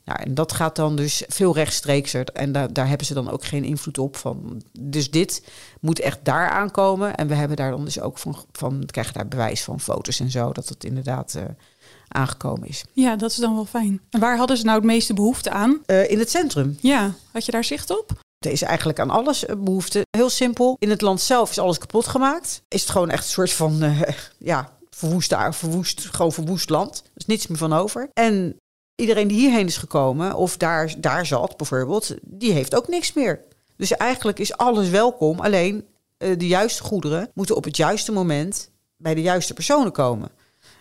Nou, 0.04 0.20
en 0.22 0.34
dat 0.34 0.52
gaat 0.52 0.76
dan 0.76 0.96
dus 0.96 1.22
veel 1.26 1.54
rechtstreekser. 1.54 2.24
En 2.24 2.52
daar, 2.52 2.72
daar 2.72 2.88
hebben 2.88 3.06
ze 3.06 3.14
dan 3.14 3.30
ook 3.30 3.44
geen 3.44 3.64
invloed 3.64 3.98
op. 3.98 4.16
Van. 4.16 4.62
Dus 4.80 5.10
dit 5.10 5.42
moet 5.80 6.00
echt 6.00 6.18
daar 6.22 6.50
aankomen. 6.50 7.14
En 7.14 7.28
we 7.28 7.34
hebben 7.34 7.56
daar 7.56 7.70
dan 7.70 7.84
dus 7.84 8.00
ook 8.00 8.18
van, 8.18 8.36
van 8.52 8.82
krijgen 8.86 9.14
daar 9.14 9.28
bewijs 9.28 9.62
van 9.62 9.80
foto's 9.80 10.20
en 10.20 10.30
zo, 10.30 10.52
dat 10.52 10.68
het 10.68 10.84
inderdaad 10.84 11.34
uh, 11.36 11.42
aangekomen 12.08 12.68
is. 12.68 12.84
Ja, 12.92 13.16
dat 13.16 13.30
is 13.30 13.36
dan 13.36 13.54
wel 13.54 13.64
fijn. 13.64 14.00
En 14.10 14.20
waar 14.20 14.36
hadden 14.36 14.56
ze 14.56 14.64
nou 14.64 14.76
het 14.76 14.86
meeste 14.86 15.14
behoefte 15.14 15.50
aan? 15.50 15.82
Uh, 15.86 16.10
in 16.10 16.18
het 16.18 16.30
centrum. 16.30 16.78
Ja, 16.80 17.14
had 17.32 17.44
je 17.44 17.52
daar 17.52 17.64
zicht 17.64 17.90
op? 17.90 18.12
Er 18.38 18.50
is 18.50 18.62
eigenlijk 18.62 18.98
aan 18.98 19.10
alles 19.10 19.44
behoefte. 19.58 20.02
Heel 20.10 20.30
simpel. 20.30 20.76
In 20.78 20.90
het 20.90 21.00
land 21.00 21.20
zelf 21.20 21.50
is 21.50 21.58
alles 21.58 21.78
kapot 21.78 22.06
gemaakt. 22.06 22.62
Is 22.68 22.80
het 22.80 22.90
gewoon 22.90 23.10
echt 23.10 23.24
een 23.24 23.30
soort 23.30 23.52
van, 23.52 23.84
uh, 23.84 24.00
ja, 24.38 24.72
verwoest, 24.90 25.34
verwoest, 25.50 26.08
gewoon 26.12 26.32
verwoest 26.32 26.68
land. 26.68 27.02
Er 27.04 27.10
is 27.14 27.26
niets 27.26 27.46
meer 27.46 27.58
van 27.58 27.72
over. 27.72 28.08
En 28.12 28.56
iedereen 28.96 29.28
die 29.28 29.38
hierheen 29.38 29.66
is 29.66 29.76
gekomen 29.76 30.34
of 30.34 30.56
daar, 30.56 30.94
daar 30.98 31.26
zat 31.26 31.56
bijvoorbeeld, 31.56 32.14
die 32.22 32.52
heeft 32.52 32.74
ook 32.74 32.88
niks 32.88 33.12
meer. 33.12 33.40
Dus 33.76 33.92
eigenlijk 33.92 34.38
is 34.38 34.56
alles 34.56 34.88
welkom, 34.88 35.40
alleen 35.40 35.84
uh, 36.18 36.38
de 36.38 36.46
juiste 36.46 36.82
goederen 36.82 37.30
moeten 37.34 37.56
op 37.56 37.64
het 37.64 37.76
juiste 37.76 38.12
moment 38.12 38.70
bij 38.96 39.14
de 39.14 39.22
juiste 39.22 39.54
personen 39.54 39.92
komen. 39.92 40.30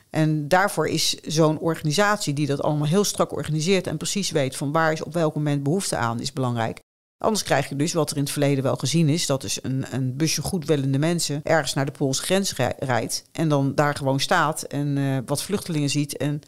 En 0.10 0.48
daarvoor 0.48 0.88
is 0.88 1.20
zo'n 1.22 1.60
organisatie 1.60 2.34
die 2.34 2.48
dat 2.48 2.62
allemaal 2.62 2.88
heel 2.88 3.04
strak 3.04 3.32
organiseert 3.32 3.88
en 3.88 3.98
precies 3.98 4.32
weet 4.32 4.56
van 4.56 4.72
waar 4.72 4.92
is 4.92 5.04
op 5.04 5.14
welk 5.14 5.36
moment 5.36 5.64
behoefte 5.64 5.96
aan, 5.96 6.20
is 6.20 6.34
belangrijk. 6.34 6.80
Anders 7.18 7.44
krijg 7.44 7.70
je 7.70 7.76
dus 7.76 7.94
wat 7.94 8.10
er 8.10 8.18
in 8.18 8.24
het 8.24 8.32
verleden 8.32 8.64
wel 8.64 8.76
gezien 8.76 9.10
is: 9.10 9.26
dat 9.26 9.44
is 9.44 9.60
een, 9.62 9.86
een 9.92 10.16
busje 10.16 10.42
goedwillende 10.42 10.98
mensen 10.98 11.42
ergens 11.44 11.74
naar 11.74 11.86
de 11.86 11.92
Poolse 11.92 12.22
grens 12.22 12.54
rijdt 12.80 13.24
en 13.32 13.50
dan 13.50 13.76
daar 13.76 13.96
gewoon 13.96 14.20
staat 14.20 14.62
en 14.62 14.98
uh, 14.98 15.18
wat 15.26 15.44
vluchtelingen 15.44 15.90
ziet 15.90 16.18
en 16.18 16.42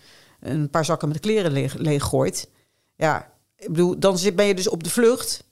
een 0.45 0.69
paar 0.69 0.85
zakken 0.85 1.07
met 1.07 1.19
kleren 1.19 1.51
leeg, 1.77 2.03
gooit. 2.03 2.49
Ja, 2.95 3.31
ik 3.57 3.67
bedoel, 3.67 3.99
dan 3.99 4.17
ben 4.35 4.45
je 4.45 4.55
dus 4.55 4.67
op 4.67 4.83
de 4.83 4.89
vlucht 4.89 5.43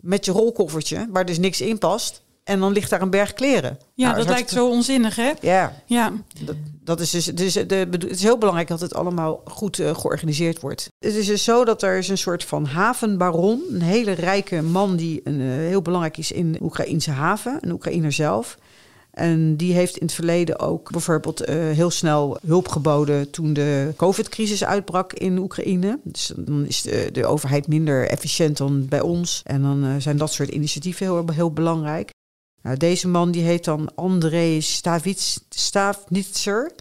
met 0.00 0.24
je 0.24 0.32
rolkoffertje, 0.32 1.06
waar 1.10 1.24
dus 1.24 1.38
niks 1.38 1.60
in 1.60 1.78
past. 1.78 2.22
En 2.44 2.60
dan 2.60 2.72
ligt 2.72 2.90
daar 2.90 3.02
een 3.02 3.10
berg 3.10 3.32
kleren. 3.32 3.78
Ja, 3.94 4.04
nou, 4.04 4.18
dat, 4.18 4.28
lijkt 4.28 4.50
zo 4.50 4.68
onzinnig, 4.68 5.16
hè? 5.16 5.32
Ja. 5.40 5.82
ja. 5.86 6.12
Dat, 6.44 6.56
dat 6.84 7.00
is 7.00 7.10
dus, 7.10 7.24
dus 7.24 7.52
de, 7.52 7.86
het 7.90 8.04
is 8.04 8.22
heel 8.22 8.38
belangrijk 8.38 8.68
dat 8.68 8.80
het 8.80 8.94
allemaal 8.94 9.42
goed 9.44 9.78
uh, 9.78 9.94
georganiseerd 9.94 10.60
wordt. 10.60 10.88
Het 10.98 11.14
is 11.14 11.26
dus 11.26 11.44
zo 11.44 11.64
dat 11.64 11.82
er 11.82 11.98
is 11.98 12.08
een 12.08 12.18
soort 12.18 12.44
van 12.44 12.64
havenbaron, 12.64 13.62
een 13.70 13.82
hele 13.82 14.12
rijke 14.12 14.62
man 14.62 14.96
die 14.96 15.20
een, 15.24 15.40
uh, 15.40 15.54
heel 15.54 15.82
belangrijk 15.82 16.16
is 16.16 16.32
in 16.32 16.52
de 16.52 16.62
Oekraïnse 16.62 17.10
haven, 17.10 17.58
een 17.60 17.72
Oekraïner 17.72 18.12
zelf. 18.12 18.58
En 19.18 19.56
die 19.56 19.72
heeft 19.72 19.96
in 19.96 20.06
het 20.06 20.14
verleden 20.14 20.58
ook 20.58 20.90
bijvoorbeeld 20.90 21.48
uh, 21.48 21.54
heel 21.54 21.90
snel 21.90 22.38
hulp 22.46 22.68
geboden 22.68 23.30
toen 23.30 23.52
de 23.52 23.92
COVID-crisis 23.96 24.64
uitbrak 24.64 25.12
in 25.12 25.38
Oekraïne. 25.38 25.98
Dus 26.02 26.32
dan 26.36 26.66
is 26.66 26.82
de, 26.82 27.08
de, 27.12 27.26
overheid 27.26 27.66
minder 27.66 28.08
efficiënt 28.08 28.56
dan 28.56 28.86
bij 28.88 29.00
ons. 29.00 29.42
En 29.44 29.62
dan 29.62 29.84
uh, 29.84 29.94
zijn 29.98 30.16
dat 30.16 30.32
soort 30.32 30.48
initiatieven 30.48 31.06
heel, 31.06 31.24
heel 31.32 31.52
belangrijk. 31.52 32.10
Nou, 32.62 32.76
deze 32.76 33.08
man 33.08 33.30
die 33.30 33.42
heet 33.42 33.64
dan 33.64 33.90
André 33.94 34.60
Stavnitzer. 35.48 36.72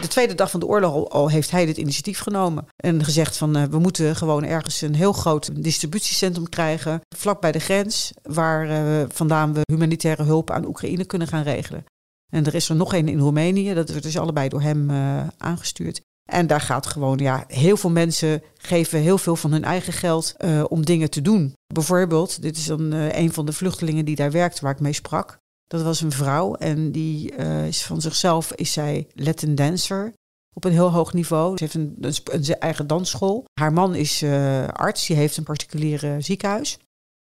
De 0.00 0.08
tweede 0.08 0.34
dag 0.34 0.50
van 0.50 0.60
de 0.60 0.66
oorlog 0.66 1.08
al, 1.08 1.30
heeft 1.30 1.50
hij 1.50 1.66
dit 1.66 1.76
initiatief 1.76 2.18
genomen. 2.18 2.66
En 2.76 3.04
gezegd 3.04 3.36
van 3.36 3.56
uh, 3.56 3.62
we 3.62 3.78
moeten 3.78 4.16
gewoon 4.16 4.44
ergens 4.44 4.80
een 4.80 4.94
heel 4.94 5.12
groot 5.12 5.62
distributiecentrum 5.62 6.48
krijgen. 6.48 7.00
Vlak 7.16 7.40
bij 7.40 7.52
de 7.52 7.58
grens. 7.58 8.12
Waar 8.22 8.70
uh, 8.70 9.04
vandaan 9.08 9.52
we 9.52 9.60
humanitaire 9.64 10.22
hulp 10.22 10.50
aan 10.50 10.66
Oekraïne 10.66 11.04
kunnen 11.04 11.28
gaan 11.28 11.42
regelen. 11.42 11.84
En 12.32 12.46
er 12.46 12.54
is 12.54 12.68
er 12.68 12.76
nog 12.76 12.94
één 12.94 13.08
in 13.08 13.18
Roemenië. 13.18 13.74
Dat 13.74 13.88
wordt 13.88 14.04
dus 14.04 14.18
allebei 14.18 14.48
door 14.48 14.62
hem 14.62 14.90
uh, 14.90 15.26
aangestuurd. 15.38 16.00
En 16.30 16.46
daar 16.46 16.60
gaat 16.60 16.86
gewoon, 16.86 17.18
ja, 17.18 17.44
heel 17.48 17.76
veel 17.76 17.90
mensen 17.90 18.42
geven 18.56 19.00
heel 19.00 19.18
veel 19.18 19.36
van 19.36 19.52
hun 19.52 19.64
eigen 19.64 19.92
geld 19.92 20.34
om 20.68 20.84
dingen 20.84 21.10
te 21.10 21.22
doen. 21.22 21.54
Bijvoorbeeld, 21.74 22.42
dit 22.42 22.56
is 22.56 22.66
dan 22.66 22.92
een 22.92 23.32
van 23.32 23.46
de 23.46 23.52
vluchtelingen 23.52 24.04
die 24.04 24.16
daar 24.16 24.30
werkt, 24.30 24.60
waar 24.60 24.72
ik 24.72 24.80
mee 24.80 24.92
sprak. 24.92 25.38
Dat 25.66 25.82
was 25.82 26.00
een 26.00 26.12
vrouw 26.12 26.54
en 26.54 26.92
die 26.92 27.36
uh, 27.36 27.66
is 27.66 27.82
van 27.82 28.00
zichzelf 28.00 28.52
is 28.52 28.72
zij 28.72 29.06
Latin 29.14 29.54
dancer 29.54 30.12
op 30.52 30.64
een 30.64 30.72
heel 30.72 30.90
hoog 30.92 31.12
niveau. 31.12 31.56
Ze 31.56 31.64
heeft 31.64 31.74
een, 31.74 31.96
een, 32.24 32.58
eigen 32.58 32.86
dansschool. 32.86 33.44
Haar 33.60 33.72
man 33.72 33.94
is 33.94 34.22
uh, 34.22 34.68
arts, 34.68 35.06
die 35.06 35.16
heeft 35.16 35.36
een 35.36 35.44
particuliere 35.44 36.20
ziekenhuis. 36.20 36.78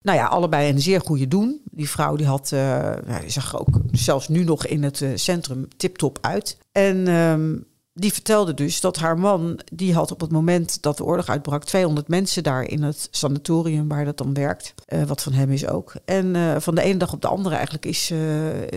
Nou 0.05 0.17
ja, 0.17 0.25
allebei 0.25 0.69
een 0.69 0.81
zeer 0.81 1.01
goede 1.01 1.27
doen. 1.27 1.61
Die 1.71 1.89
vrouw 1.89 2.15
die 2.15 2.25
had, 2.25 2.51
uh, 2.53 2.95
zag 3.27 3.59
ook 3.59 3.79
zelfs 3.91 4.27
nu 4.27 4.43
nog 4.43 4.65
in 4.65 4.83
het 4.83 5.05
centrum 5.15 5.67
tip-top 5.77 6.17
uit. 6.21 6.57
En 6.71 7.07
um, 7.07 7.65
die 7.93 8.13
vertelde 8.13 8.53
dus 8.53 8.81
dat 8.81 8.97
haar 8.97 9.19
man, 9.19 9.59
die 9.73 9.93
had 9.93 10.11
op 10.11 10.19
het 10.19 10.31
moment 10.31 10.81
dat 10.81 10.97
de 10.97 11.03
oorlog 11.03 11.27
uitbrak, 11.27 11.63
200 11.63 12.07
mensen 12.07 12.43
daar 12.43 12.63
in 12.63 12.83
het 12.83 13.07
sanatorium 13.11 13.87
waar 13.87 14.05
dat 14.05 14.17
dan 14.17 14.33
werkt. 14.33 14.73
Uh, 14.87 15.03
wat 15.03 15.21
van 15.21 15.33
hem 15.33 15.51
is 15.51 15.67
ook. 15.67 15.93
En 16.05 16.35
uh, 16.35 16.55
van 16.59 16.75
de 16.75 16.81
ene 16.81 16.97
dag 16.97 17.13
op 17.13 17.21
de 17.21 17.27
andere 17.27 17.55
eigenlijk 17.55 17.85
is, 17.85 18.11
uh, 18.11 18.19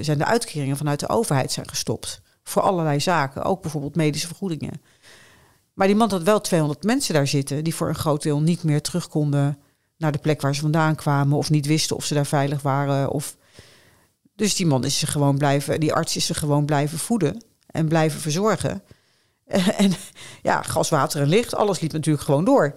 zijn 0.01 0.19
de 0.19 0.25
uitkeringen 0.25 0.77
vanuit 0.77 1.01
de 1.01 1.09
overheid 1.09 1.53
zijn 1.53 1.69
gestopt. 1.69 2.21
Voor 2.43 2.63
allerlei 2.63 3.01
zaken, 3.01 3.43
ook 3.43 3.63
bijvoorbeeld 3.63 3.97
medische 3.97 4.27
vergoedingen. 4.27 4.81
Maar 5.75 5.87
die 5.87 5.97
man 5.97 6.11
had 6.11 6.23
wel 6.23 6.41
200 6.41 6.83
mensen 6.83 7.15
daar 7.15 7.27
zitten, 7.27 7.65
die 7.65 7.75
voor 7.75 7.89
een 7.89 7.95
groot 7.95 8.23
deel 8.23 8.41
niet 8.41 8.63
meer 8.63 8.83
terug 8.83 9.09
konden 9.09 9.59
naar 9.97 10.13
de 10.13 10.19
plek 10.19 10.41
waar 10.41 10.55
ze 10.55 10.61
vandaan 10.61 10.95
kwamen, 10.95 11.39
of 11.39 11.51
niet 11.51 11.67
wisten 11.67 11.97
of 11.97 12.05
ze 12.05 12.15
daar 12.15 12.27
veilig 12.27 12.63
waren. 12.63 13.11
Of... 13.11 13.37
Dus 14.35 14.57
die 14.57 14.67
man 14.67 14.85
is 14.85 14.99
ze 14.99 15.07
gewoon 15.07 15.39
blijven, 15.39 15.81
die 15.81 15.93
arts 15.93 16.17
is 16.17 16.27
ze 16.27 16.35
gewoon 16.35 16.65
blijven 16.65 16.99
voeden 16.99 17.45
en 17.67 17.89
blijven 17.89 18.21
verzorgen. 18.21 18.83
En 19.77 19.93
ja, 20.43 20.63
gas, 20.63 20.89
water 20.89 21.21
en 21.21 21.29
licht, 21.29 21.55
alles 21.55 21.81
liep 21.81 21.93
natuurlijk 21.93 22.25
gewoon 22.25 22.45
door. 22.45 22.75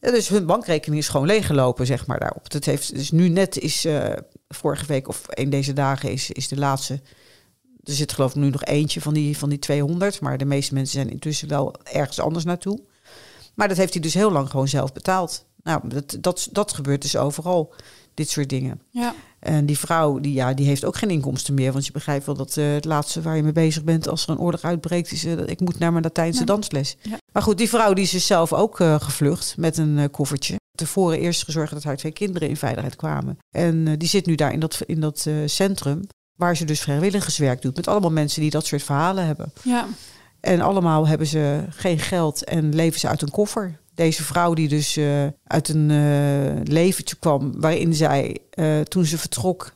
Dus 0.00 0.28
hun 0.28 0.46
bankrekening 0.46 1.00
is 1.00 1.08
gewoon 1.08 1.26
leeggelopen, 1.26 1.86
zeg 1.86 2.06
maar, 2.06 2.18
daarop. 2.18 2.50
Dat 2.50 2.64
heeft, 2.64 2.94
dus 2.94 3.10
nu 3.10 3.28
net 3.28 3.58
is, 3.58 3.84
uh, 3.84 4.12
vorige 4.48 4.86
week 4.86 5.08
of 5.08 5.22
een 5.26 5.50
deze 5.50 5.72
dagen 5.72 6.10
is, 6.10 6.30
is 6.30 6.48
de 6.48 6.56
laatste... 6.56 7.00
Er 7.84 7.92
zit 7.92 8.12
geloof 8.12 8.30
ik 8.30 8.36
nu 8.36 8.50
nog 8.50 8.64
eentje 8.64 9.00
van 9.00 9.14
die, 9.14 9.38
van 9.38 9.48
die 9.48 9.58
200. 9.58 10.20
Maar 10.20 10.38
de 10.38 10.44
meeste 10.44 10.74
mensen 10.74 10.94
zijn 10.94 11.10
intussen 11.10 11.48
wel 11.48 11.74
ergens 11.82 12.20
anders 12.20 12.44
naartoe. 12.44 12.80
Maar 13.54 13.68
dat 13.68 13.76
heeft 13.76 13.92
hij 13.92 14.02
dus 14.02 14.14
heel 14.14 14.30
lang 14.30 14.50
gewoon 14.50 14.68
zelf 14.68 14.92
betaald. 14.92 15.44
Nou, 15.62 15.88
dat, 15.88 16.16
dat, 16.20 16.48
dat 16.52 16.72
gebeurt 16.72 17.02
dus 17.02 17.16
overal, 17.16 17.74
dit 18.14 18.28
soort 18.28 18.48
dingen. 18.48 18.80
Ja. 18.90 19.14
En 19.38 19.66
die 19.66 19.78
vrouw, 19.78 20.18
die, 20.18 20.32
ja, 20.32 20.54
die 20.54 20.66
heeft 20.66 20.84
ook 20.84 20.96
geen 20.96 21.10
inkomsten 21.10 21.54
meer. 21.54 21.72
Want 21.72 21.86
je 21.86 21.92
begrijpt 21.92 22.26
wel 22.26 22.34
dat 22.34 22.56
uh, 22.56 22.72
het 22.72 22.84
laatste 22.84 23.22
waar 23.22 23.36
je 23.36 23.42
mee 23.42 23.52
bezig 23.52 23.84
bent 23.84 24.08
als 24.08 24.22
er 24.22 24.30
een 24.30 24.38
oorlog 24.38 24.62
uitbreekt, 24.62 25.12
is 25.12 25.24
uh, 25.24 25.36
dat 25.36 25.50
ik 25.50 25.60
moet 25.60 25.78
naar 25.78 25.90
mijn 25.92 26.04
Latijnse 26.04 26.40
ja. 26.40 26.46
dansles. 26.46 26.96
Ja. 27.02 27.18
Maar 27.32 27.42
goed, 27.42 27.58
die 27.58 27.68
vrouw 27.68 27.92
die 27.92 28.04
is 28.04 28.10
dus 28.10 28.26
zelf 28.26 28.52
ook 28.52 28.80
uh, 28.80 29.00
gevlucht 29.00 29.54
met 29.56 29.78
een 29.78 30.10
koffertje. 30.10 30.56
Tevoren 30.74 31.18
eerst 31.18 31.44
gezorgd 31.44 31.72
dat 31.72 31.82
haar 31.82 31.96
twee 31.96 32.12
kinderen 32.12 32.48
in 32.48 32.56
veiligheid 32.56 32.96
kwamen. 32.96 33.38
En 33.50 33.98
die 33.98 34.08
zit 34.08 34.26
nu 34.26 34.34
daar 34.34 34.52
in 34.52 34.60
dat, 34.60 34.80
in 34.86 35.00
dat 35.00 35.28
centrum, 35.44 36.00
waar 36.36 36.56
ze 36.56 36.64
dus 36.64 36.80
vrijwilligerswerk 36.80 37.62
doet. 37.62 37.76
Met 37.76 37.88
allemaal 37.88 38.10
mensen 38.10 38.40
die 38.40 38.50
dat 38.50 38.66
soort 38.66 38.82
verhalen 38.82 39.26
hebben. 39.26 39.52
Ja. 39.62 39.86
En 40.40 40.60
allemaal 40.60 41.06
hebben 41.06 41.26
ze 41.26 41.64
geen 41.70 41.98
geld 41.98 42.44
en 42.44 42.74
leven 42.74 43.00
ze 43.00 43.08
uit 43.08 43.22
een 43.22 43.30
koffer. 43.30 43.78
Deze 43.94 44.22
vrouw 44.24 44.54
die 44.54 44.68
dus 44.68 44.96
uh, 44.96 45.26
uit 45.44 45.68
een 45.68 45.90
uh, 45.90 46.60
leventje 46.64 47.16
kwam 47.16 47.60
waarin 47.60 47.94
zij 47.94 48.38
uh, 48.54 48.80
toen 48.80 49.04
ze 49.04 49.18
vertrok 49.18 49.74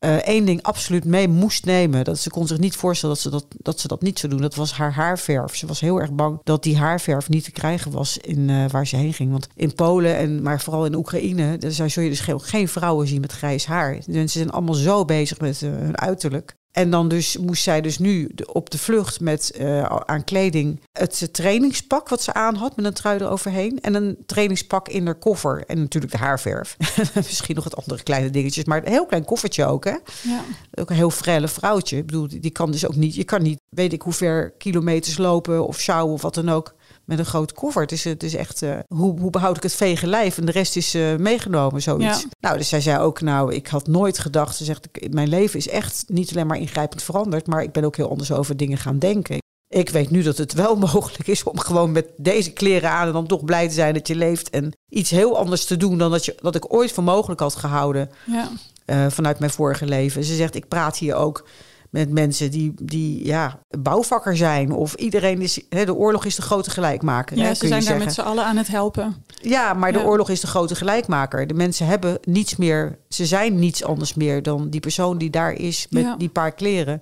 eh, 0.00 0.16
één 0.16 0.44
ding 0.44 0.62
absoluut 0.62 1.04
mee 1.04 1.28
moest 1.28 1.64
nemen. 1.64 2.04
Dat 2.04 2.18
ze 2.18 2.30
kon 2.30 2.46
zich 2.46 2.58
niet 2.58 2.76
voorstellen 2.76 3.14
dat 3.14 3.24
ze 3.24 3.30
dat, 3.30 3.46
dat 3.58 3.80
ze 3.80 3.88
dat 3.88 4.02
niet 4.02 4.18
zou 4.18 4.32
doen. 4.32 4.42
Dat 4.42 4.54
was 4.54 4.72
haar 4.72 4.92
haarverf. 4.92 5.56
Ze 5.56 5.66
was 5.66 5.80
heel 5.80 6.00
erg 6.00 6.12
bang 6.12 6.40
dat 6.42 6.62
die 6.62 6.76
haarverf 6.76 7.28
niet 7.28 7.44
te 7.44 7.50
krijgen 7.50 7.90
was 7.90 8.18
in 8.18 8.50
eh, 8.50 8.64
waar 8.70 8.86
ze 8.86 8.96
heen 8.96 9.12
ging. 9.12 9.30
Want 9.30 9.48
in 9.54 9.74
Polen 9.74 10.16
en 10.16 10.42
maar 10.42 10.60
vooral 10.60 10.84
in 10.84 10.94
Oekraïne, 10.94 11.58
daar 11.58 11.90
zul 11.90 12.02
je 12.02 12.08
dus 12.08 12.20
geen, 12.20 12.40
geen 12.40 12.68
vrouwen 12.68 13.06
zien 13.06 13.20
met 13.20 13.32
grijs 13.32 13.66
haar. 13.66 13.98
Mensen 14.06 14.28
zijn 14.28 14.50
allemaal 14.50 14.74
zo 14.74 15.04
bezig 15.04 15.40
met 15.40 15.60
hun 15.60 15.98
uiterlijk. 15.98 16.56
En 16.72 16.90
dan 16.90 17.08
dus 17.08 17.36
moest 17.36 17.62
zij 17.62 17.80
dus 17.80 17.98
nu 17.98 18.30
op 18.52 18.70
de 18.70 18.78
vlucht 18.78 19.20
met 19.20 19.52
uh, 19.60 19.82
aan 19.84 20.24
kleding 20.24 20.80
het 20.92 21.28
trainingspak 21.32 22.08
wat 22.08 22.22
ze 22.22 22.32
aan 22.32 22.54
had 22.54 22.76
met 22.76 22.84
een 22.84 22.92
trui 22.92 23.18
eroverheen 23.18 23.80
en 23.80 23.94
een 23.94 24.18
trainingspak 24.26 24.88
in 24.88 25.06
haar 25.06 25.18
koffer 25.18 25.64
en 25.66 25.78
natuurlijk 25.78 26.12
de 26.12 26.18
haarverf. 26.18 26.76
Misschien 27.14 27.54
nog 27.54 27.64
wat 27.64 27.76
andere 27.76 28.02
kleine 28.02 28.30
dingetjes, 28.30 28.64
maar 28.64 28.84
een 28.84 28.92
heel 28.92 29.06
klein 29.06 29.24
koffertje 29.24 29.64
ook 29.64 29.84
hè. 29.84 29.96
Ja. 30.22 30.44
Ook 30.74 30.90
een 30.90 30.96
heel 30.96 31.10
frelle 31.10 31.48
vrouwtje. 31.48 31.96
Ik 31.96 32.06
bedoel, 32.06 32.28
die 32.28 32.50
kan 32.50 32.70
dus 32.70 32.86
ook 32.86 32.96
niet. 32.96 33.14
Je 33.14 33.24
kan 33.24 33.42
niet, 33.42 33.60
weet 33.68 33.92
ik 33.92 34.02
hoe 34.02 34.12
ver 34.12 34.50
kilometers 34.50 35.18
lopen 35.18 35.66
of 35.66 35.78
sjouwen 35.78 36.14
of 36.14 36.22
wat 36.22 36.34
dan 36.34 36.48
ook 36.48 36.74
met 37.10 37.18
een 37.18 37.24
grote 37.24 37.54
koffer. 37.54 37.82
Het 37.82 37.92
is, 37.92 38.04
het 38.04 38.22
is 38.22 38.34
echt, 38.34 38.62
uh, 38.62 38.78
hoe, 38.88 39.20
hoe 39.20 39.30
behoud 39.30 39.56
ik 39.56 39.62
het 39.62 39.74
vege 39.74 40.06
lijf? 40.06 40.38
En 40.38 40.46
de 40.46 40.52
rest 40.52 40.76
is 40.76 40.94
uh, 40.94 41.16
meegenomen, 41.16 41.82
zoiets. 41.82 42.26
Nou, 42.40 42.56
dus 42.56 42.68
zij 42.68 42.80
zei 42.80 42.98
ook, 42.98 43.20
nou, 43.20 43.54
ik 43.54 43.66
had 43.66 43.86
nooit 43.86 44.18
gedacht. 44.18 44.56
Ze 44.56 44.64
zegt, 44.64 44.88
mijn 45.10 45.28
leven 45.28 45.58
is 45.58 45.68
echt 45.68 46.04
niet 46.06 46.30
alleen 46.30 46.46
maar 46.46 46.58
ingrijpend 46.58 47.02
veranderd, 47.02 47.46
maar 47.46 47.62
ik 47.62 47.72
ben 47.72 47.84
ook 47.84 47.96
heel 47.96 48.10
anders 48.10 48.32
over 48.32 48.56
dingen 48.56 48.78
gaan 48.78 48.98
denken. 48.98 49.38
Ik 49.68 49.88
weet 49.88 50.10
nu 50.10 50.22
dat 50.22 50.38
het 50.38 50.52
wel 50.52 50.76
mogelijk 50.86 51.26
is 51.26 51.42
om 51.42 51.58
gewoon 51.58 51.92
met 51.92 52.06
deze 52.16 52.52
kleren 52.52 52.90
aan 52.90 53.06
en 53.06 53.12
dan 53.12 53.26
toch 53.26 53.44
blij 53.44 53.68
te 53.68 53.74
zijn 53.74 53.94
dat 53.94 54.08
je 54.08 54.16
leeft 54.16 54.50
en 54.50 54.72
iets 54.88 55.10
heel 55.10 55.38
anders 55.38 55.64
te 55.64 55.76
doen 55.76 55.98
dan 55.98 56.10
dat, 56.10 56.24
je, 56.24 56.34
dat 56.40 56.54
ik 56.54 56.74
ooit 56.74 56.92
voor 56.92 57.04
mogelijk 57.04 57.40
had 57.40 57.56
gehouden 57.56 58.10
ja. 58.26 58.50
uh, 58.86 59.06
vanuit 59.08 59.38
mijn 59.38 59.50
vorige 59.50 59.86
leven. 59.86 60.24
Ze 60.24 60.34
zegt, 60.34 60.54
ik 60.54 60.68
praat 60.68 60.96
hier 60.96 61.14
ook 61.14 61.44
met 61.90 62.10
mensen 62.10 62.50
die, 62.50 62.72
die 62.82 63.24
ja, 63.26 63.60
bouwvakker 63.78 64.36
zijn. 64.36 64.72
Of 64.72 64.94
iedereen 64.94 65.42
is. 65.42 65.60
Hè, 65.68 65.84
de 65.84 65.94
oorlog 65.94 66.24
is 66.24 66.34
de 66.34 66.42
grote 66.42 66.70
gelijkmaker. 66.70 67.36
Ja, 67.36 67.44
hè, 67.44 67.54
ze 67.54 67.66
zijn 67.66 67.84
daar 67.84 67.98
met 67.98 68.12
z'n 68.12 68.20
allen 68.20 68.44
aan 68.44 68.56
het 68.56 68.68
helpen. 68.68 69.24
Ja, 69.42 69.74
maar 69.74 69.92
de 69.92 70.04
oorlog 70.04 70.30
is 70.30 70.40
de 70.40 70.46
grote 70.46 70.74
gelijkmaker. 70.74 71.46
De 71.46 71.54
mensen 71.54 71.86
hebben 71.86 72.18
niets 72.22 72.56
meer. 72.56 72.98
Ze 73.08 73.26
zijn 73.26 73.58
niets 73.58 73.84
anders 73.84 74.14
meer 74.14 74.42
dan 74.42 74.70
die 74.70 74.80
persoon 74.80 75.18
die 75.18 75.30
daar 75.30 75.52
is 75.52 75.86
met 75.90 76.02
ja. 76.02 76.16
die 76.16 76.28
paar 76.28 76.52
kleren. 76.52 77.00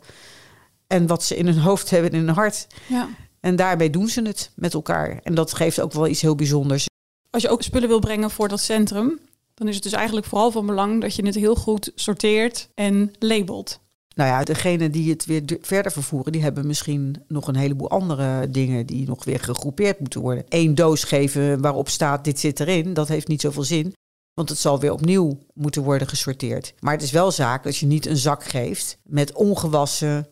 En 0.86 1.06
wat 1.06 1.24
ze 1.24 1.36
in 1.36 1.46
hun 1.46 1.58
hoofd 1.58 1.90
hebben 1.90 2.10
en 2.10 2.18
in 2.18 2.26
hun 2.26 2.34
hart. 2.34 2.66
Ja. 2.86 3.08
En 3.40 3.56
daarmee 3.56 3.90
doen 3.90 4.08
ze 4.08 4.22
het 4.22 4.50
met 4.54 4.74
elkaar. 4.74 5.20
En 5.22 5.34
dat 5.34 5.54
geeft 5.54 5.80
ook 5.80 5.92
wel 5.92 6.06
iets 6.06 6.20
heel 6.20 6.34
bijzonders. 6.34 6.86
Als 7.30 7.42
je 7.42 7.48
ook 7.48 7.62
spullen 7.62 7.88
wil 7.88 7.98
brengen 7.98 8.30
voor 8.30 8.48
dat 8.48 8.60
centrum, 8.60 9.18
dan 9.54 9.68
is 9.68 9.74
het 9.74 9.82
dus 9.82 9.92
eigenlijk 9.92 10.26
vooral 10.26 10.50
van 10.50 10.66
belang 10.66 11.00
dat 11.00 11.14
je 11.14 11.26
het 11.26 11.34
heel 11.34 11.54
goed 11.54 11.92
sorteert 11.94 12.68
en 12.74 13.12
labelt. 13.18 13.80
Nou 14.18 14.30
ja, 14.30 14.44
degene 14.44 14.90
die 14.90 15.10
het 15.10 15.26
weer 15.26 15.42
verder 15.60 15.92
vervoeren, 15.92 16.32
die 16.32 16.42
hebben 16.42 16.66
misschien 16.66 17.24
nog 17.28 17.48
een 17.48 17.56
heleboel 17.56 17.90
andere 17.90 18.50
dingen 18.50 18.86
die 18.86 19.06
nog 19.06 19.24
weer 19.24 19.40
gegroepeerd 19.40 20.00
moeten 20.00 20.20
worden. 20.20 20.44
Eén 20.48 20.74
doos 20.74 21.04
geven 21.04 21.60
waarop 21.60 21.88
staat 21.88 22.24
dit 22.24 22.40
zit 22.40 22.60
erin, 22.60 22.94
dat 22.94 23.08
heeft 23.08 23.28
niet 23.28 23.40
zoveel 23.40 23.62
zin. 23.62 23.94
Want 24.34 24.48
het 24.48 24.58
zal 24.58 24.80
weer 24.80 24.92
opnieuw 24.92 25.38
moeten 25.54 25.82
worden 25.82 26.08
gesorteerd. 26.08 26.74
Maar 26.80 26.92
het 26.92 27.02
is 27.02 27.10
wel 27.10 27.30
zaak 27.30 27.66
als 27.66 27.80
je 27.80 27.86
niet 27.86 28.06
een 28.06 28.16
zak 28.16 28.44
geeft 28.44 28.98
met 29.02 29.32
ongewassen 29.32 30.28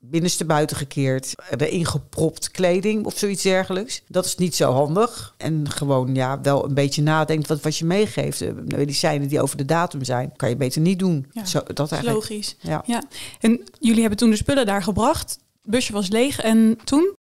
binnenste 0.00 0.44
buiten 0.44 0.76
gekeerd, 0.76 1.34
erin 1.58 1.86
gepropt 1.86 2.50
kleding 2.50 3.04
of 3.06 3.18
zoiets 3.18 3.42
dergelijks. 3.42 4.02
Dat 4.08 4.24
is 4.24 4.36
niet 4.36 4.54
zo 4.54 4.72
handig. 4.72 5.34
En 5.36 5.70
gewoon 5.70 6.14
ja, 6.14 6.40
wel 6.40 6.64
een 6.64 6.74
beetje 6.74 7.02
nadenkt 7.02 7.48
wat, 7.48 7.60
wat 7.60 7.76
je 7.76 7.84
meegeeft. 7.84 8.38
De 8.38 8.64
medicijnen 8.76 9.28
die 9.28 9.42
over 9.42 9.56
de 9.56 9.64
datum 9.64 10.04
zijn, 10.04 10.32
kan 10.36 10.48
je 10.48 10.56
beter 10.56 10.80
niet 10.80 10.98
doen. 10.98 11.26
Ja, 11.32 11.44
zo, 11.44 11.60
dat 11.74 11.92
eigenlijk. 11.92 12.28
logisch. 12.28 12.56
Ja. 12.60 12.82
ja. 12.86 13.02
En 13.40 13.60
jullie 13.78 14.00
hebben 14.00 14.18
toen 14.18 14.30
de 14.30 14.36
spullen 14.36 14.66
daar 14.66 14.82
gebracht. 14.82 15.38
Het 15.62 15.70
busje 15.70 15.92
was 15.92 16.08
leeg 16.08 16.40
en 16.40 16.78
toen? 16.84 17.14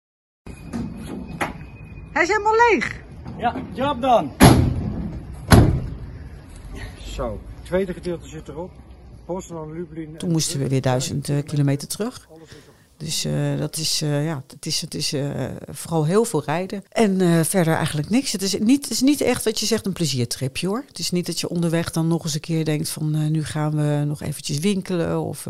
Hij 2.13 2.23
is 2.23 2.29
helemaal 2.29 2.57
leeg. 2.71 3.01
Ja, 3.39 3.55
job 3.73 4.01
dan. 4.01 4.33
Zo, 7.15 7.41
het 7.55 7.65
tweede 7.65 7.93
gedeelte 7.93 8.29
zit 8.29 8.49
erop. 8.49 8.71
Toen 10.19 10.31
moesten 10.31 10.59
we 10.59 10.69
weer 10.69 10.81
duizend 10.81 11.29
uh, 11.29 11.43
kilometer 11.45 11.89
terug. 11.89 12.29
Dus 12.97 13.25
uh, 13.25 13.59
dat 13.59 13.77
is, 13.77 14.03
uh, 14.03 14.25
ja, 14.25 14.45
het 14.47 14.67
is, 14.67 14.81
het 14.81 14.95
is 14.95 15.15
vooral 15.69 16.05
heel 16.05 16.25
veel 16.25 16.43
rijden. 16.45 16.85
En 16.89 17.45
verder 17.45 17.75
eigenlijk 17.75 18.11
niks. 18.11 18.33
Het 18.33 18.43
is, 18.43 18.59
niet, 18.59 18.83
het 18.83 18.93
is 18.93 19.01
niet 19.01 19.21
echt 19.21 19.45
wat 19.45 19.61
je 19.61 19.67
zegt 19.67 19.87
een 19.87 19.93
pleziertripje 19.93 20.67
hoor. 20.67 20.85
Het 20.89 20.99
is 20.99 21.11
niet 21.11 21.27
dat 21.27 21.41
je 21.41 21.49
onderweg 21.49 21.91
dan 21.91 22.07
nog 22.07 22.25
eens 22.25 22.35
een 22.35 22.41
keer 22.41 22.65
denkt 22.65 22.89
van 22.89 23.31
nu 23.31 23.45
gaan 23.45 23.77
we 23.77 24.05
nog 24.05 24.23
eventjes 24.23 24.59
winkelen. 24.59 25.21
Of 25.21 25.47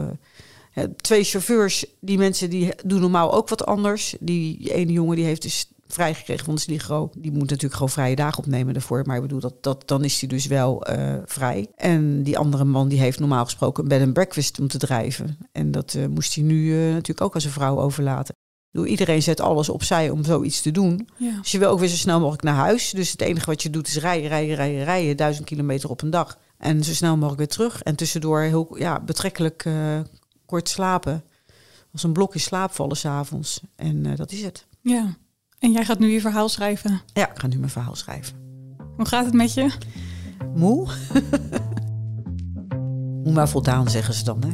twee 0.96 1.24
chauffeurs, 1.24 1.84
die 2.00 2.18
mensen 2.18 2.50
die 2.50 2.72
doen 2.84 3.00
normaal 3.00 3.32
ook 3.32 3.48
wat 3.48 3.66
anders. 3.66 4.16
Die 4.20 4.72
ene 4.72 4.92
jongen 4.92 5.16
die 5.16 5.24
heeft 5.24 5.42
dus 5.42 5.68
vrijgekregen 5.88 6.44
van 6.44 6.54
de 6.54 6.60
Sligro. 6.60 7.10
Die 7.16 7.30
moet 7.30 7.40
natuurlijk 7.40 7.74
gewoon 7.74 7.88
vrije 7.88 8.16
dagen 8.16 8.38
opnemen 8.38 8.72
daarvoor. 8.72 9.02
Maar 9.06 9.16
ik 9.16 9.22
bedoel, 9.22 9.40
dat, 9.40 9.62
dat, 9.62 9.88
dan 9.88 10.04
is 10.04 10.20
hij 10.20 10.28
dus 10.28 10.46
wel 10.46 10.90
uh, 10.90 11.16
vrij. 11.24 11.66
En 11.76 12.22
die 12.22 12.38
andere 12.38 12.64
man 12.64 12.88
die 12.88 13.00
heeft 13.00 13.18
normaal 13.18 13.44
gesproken 13.44 13.82
een 13.82 13.88
bed 13.88 14.02
and 14.02 14.12
breakfast 14.12 14.60
om 14.60 14.68
te 14.68 14.78
drijven. 14.78 15.38
En 15.52 15.70
dat 15.70 15.94
uh, 15.94 16.06
moest 16.06 16.34
hij 16.34 16.44
nu 16.44 16.64
uh, 16.64 16.92
natuurlijk 16.92 17.20
ook 17.20 17.34
als 17.34 17.44
een 17.44 17.50
vrouw 17.50 17.78
overlaten. 17.78 18.34
Doe, 18.70 18.86
iedereen 18.86 19.22
zet 19.22 19.40
alles 19.40 19.68
opzij 19.68 20.10
om 20.10 20.24
zoiets 20.24 20.62
te 20.62 20.70
doen. 20.70 21.08
Ja. 21.16 21.38
Dus 21.40 21.52
je 21.52 21.58
wil 21.58 21.70
ook 21.70 21.78
weer 21.78 21.88
zo 21.88 21.96
snel 21.96 22.18
mogelijk 22.18 22.42
naar 22.42 22.54
huis. 22.54 22.90
Dus 22.90 23.10
het 23.10 23.20
enige 23.20 23.46
wat 23.46 23.62
je 23.62 23.70
doet 23.70 23.86
is 23.86 23.96
rijden, 23.96 24.28
rijden, 24.28 24.54
rijden, 24.56 24.84
rijden. 24.84 25.16
Duizend 25.16 25.46
kilometer 25.46 25.90
op 25.90 26.02
een 26.02 26.10
dag. 26.10 26.38
En 26.58 26.84
zo 26.84 26.92
snel 26.92 27.14
mogelijk 27.14 27.38
weer 27.38 27.48
terug. 27.48 27.82
En 27.82 27.96
tussendoor 27.96 28.40
heel 28.40 28.76
ja, 28.78 29.00
betrekkelijk 29.00 29.68
kort 30.46 30.68
slapen. 30.68 31.24
Als 31.92 32.02
een 32.02 32.12
blokje 32.12 32.38
slaap 32.38 32.72
vallen 32.72 32.96
s'avonds. 32.96 33.60
En 33.76 34.16
dat 34.16 34.32
is 34.32 34.42
het. 34.42 34.66
Ja. 34.80 35.16
En 35.58 35.72
jij 35.72 35.84
gaat 35.84 35.98
nu 35.98 36.12
je 36.12 36.20
verhaal 36.20 36.48
schrijven? 36.48 37.00
Ja, 37.12 37.30
ik 37.30 37.38
ga 37.38 37.46
nu 37.46 37.58
mijn 37.58 37.70
verhaal 37.70 37.94
schrijven. 37.94 38.36
Hoe 38.96 39.06
gaat 39.06 39.24
het 39.24 39.34
met 39.34 39.54
je? 39.54 39.70
Moe. 40.54 40.86
Moe 43.24 43.32
maar 43.32 43.48
voldaan, 43.48 43.90
zeggen 43.90 44.14
ze 44.14 44.24
dan, 44.24 44.42
hè? 44.46 44.50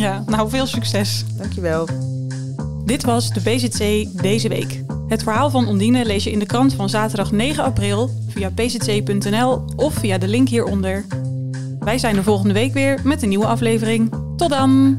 Ja, 0.00 0.22
nou 0.26 0.50
veel 0.50 0.66
succes. 0.66 1.24
Dankjewel. 1.36 1.88
Dit 2.84 3.04
was 3.04 3.30
de 3.30 3.40
BZC 3.40 4.06
deze 4.22 4.48
week. 4.48 4.82
Het 5.08 5.22
verhaal 5.22 5.50
van 5.50 5.66
Ondine 5.66 6.04
lees 6.04 6.24
je 6.24 6.30
in 6.30 6.38
de 6.38 6.46
krant 6.46 6.74
van 6.74 6.88
zaterdag 6.88 7.32
9 7.32 7.64
april 7.64 8.10
via 8.28 8.50
pzc.nl 8.50 9.64
of 9.76 9.94
via 9.94 10.18
de 10.18 10.28
link 10.28 10.48
hieronder. 10.48 11.04
Wij 11.78 11.98
zijn 11.98 12.16
er 12.16 12.22
volgende 12.22 12.54
week 12.54 12.72
weer 12.72 13.00
met 13.04 13.22
een 13.22 13.28
nieuwe 13.28 13.46
aflevering. 13.46 14.14
Tot 14.36 14.48
dan! 14.50 14.98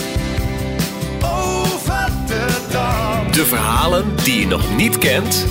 De 3.31 3.45
verhalen 3.45 4.15
die 4.23 4.39
je 4.39 4.47
nog 4.47 4.75
niet 4.75 4.97
kent. 4.97 5.45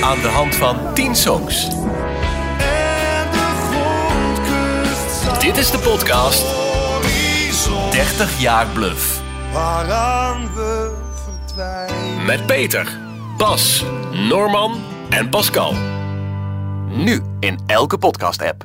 Aan 0.00 0.20
de 0.20 0.28
hand 0.28 0.56
van 0.56 0.94
10 0.94 1.16
songs. 1.16 1.68
Dit 5.38 5.56
is 5.56 5.70
de 5.70 5.78
podcast 5.78 6.44
30 7.90 8.40
jaar 8.40 8.66
bluff. 8.66 9.22
Waaraan 9.52 10.54
we 10.54 10.90
verdwijnen. 11.46 12.24
Met 12.24 12.46
Peter, 12.46 12.98
Bas, 13.36 13.84
Norman 14.12 14.80
en 15.08 15.28
Pascal. 15.28 15.74
Nu 16.88 17.22
in 17.40 17.58
elke 17.66 17.98
podcast-app. 17.98 18.64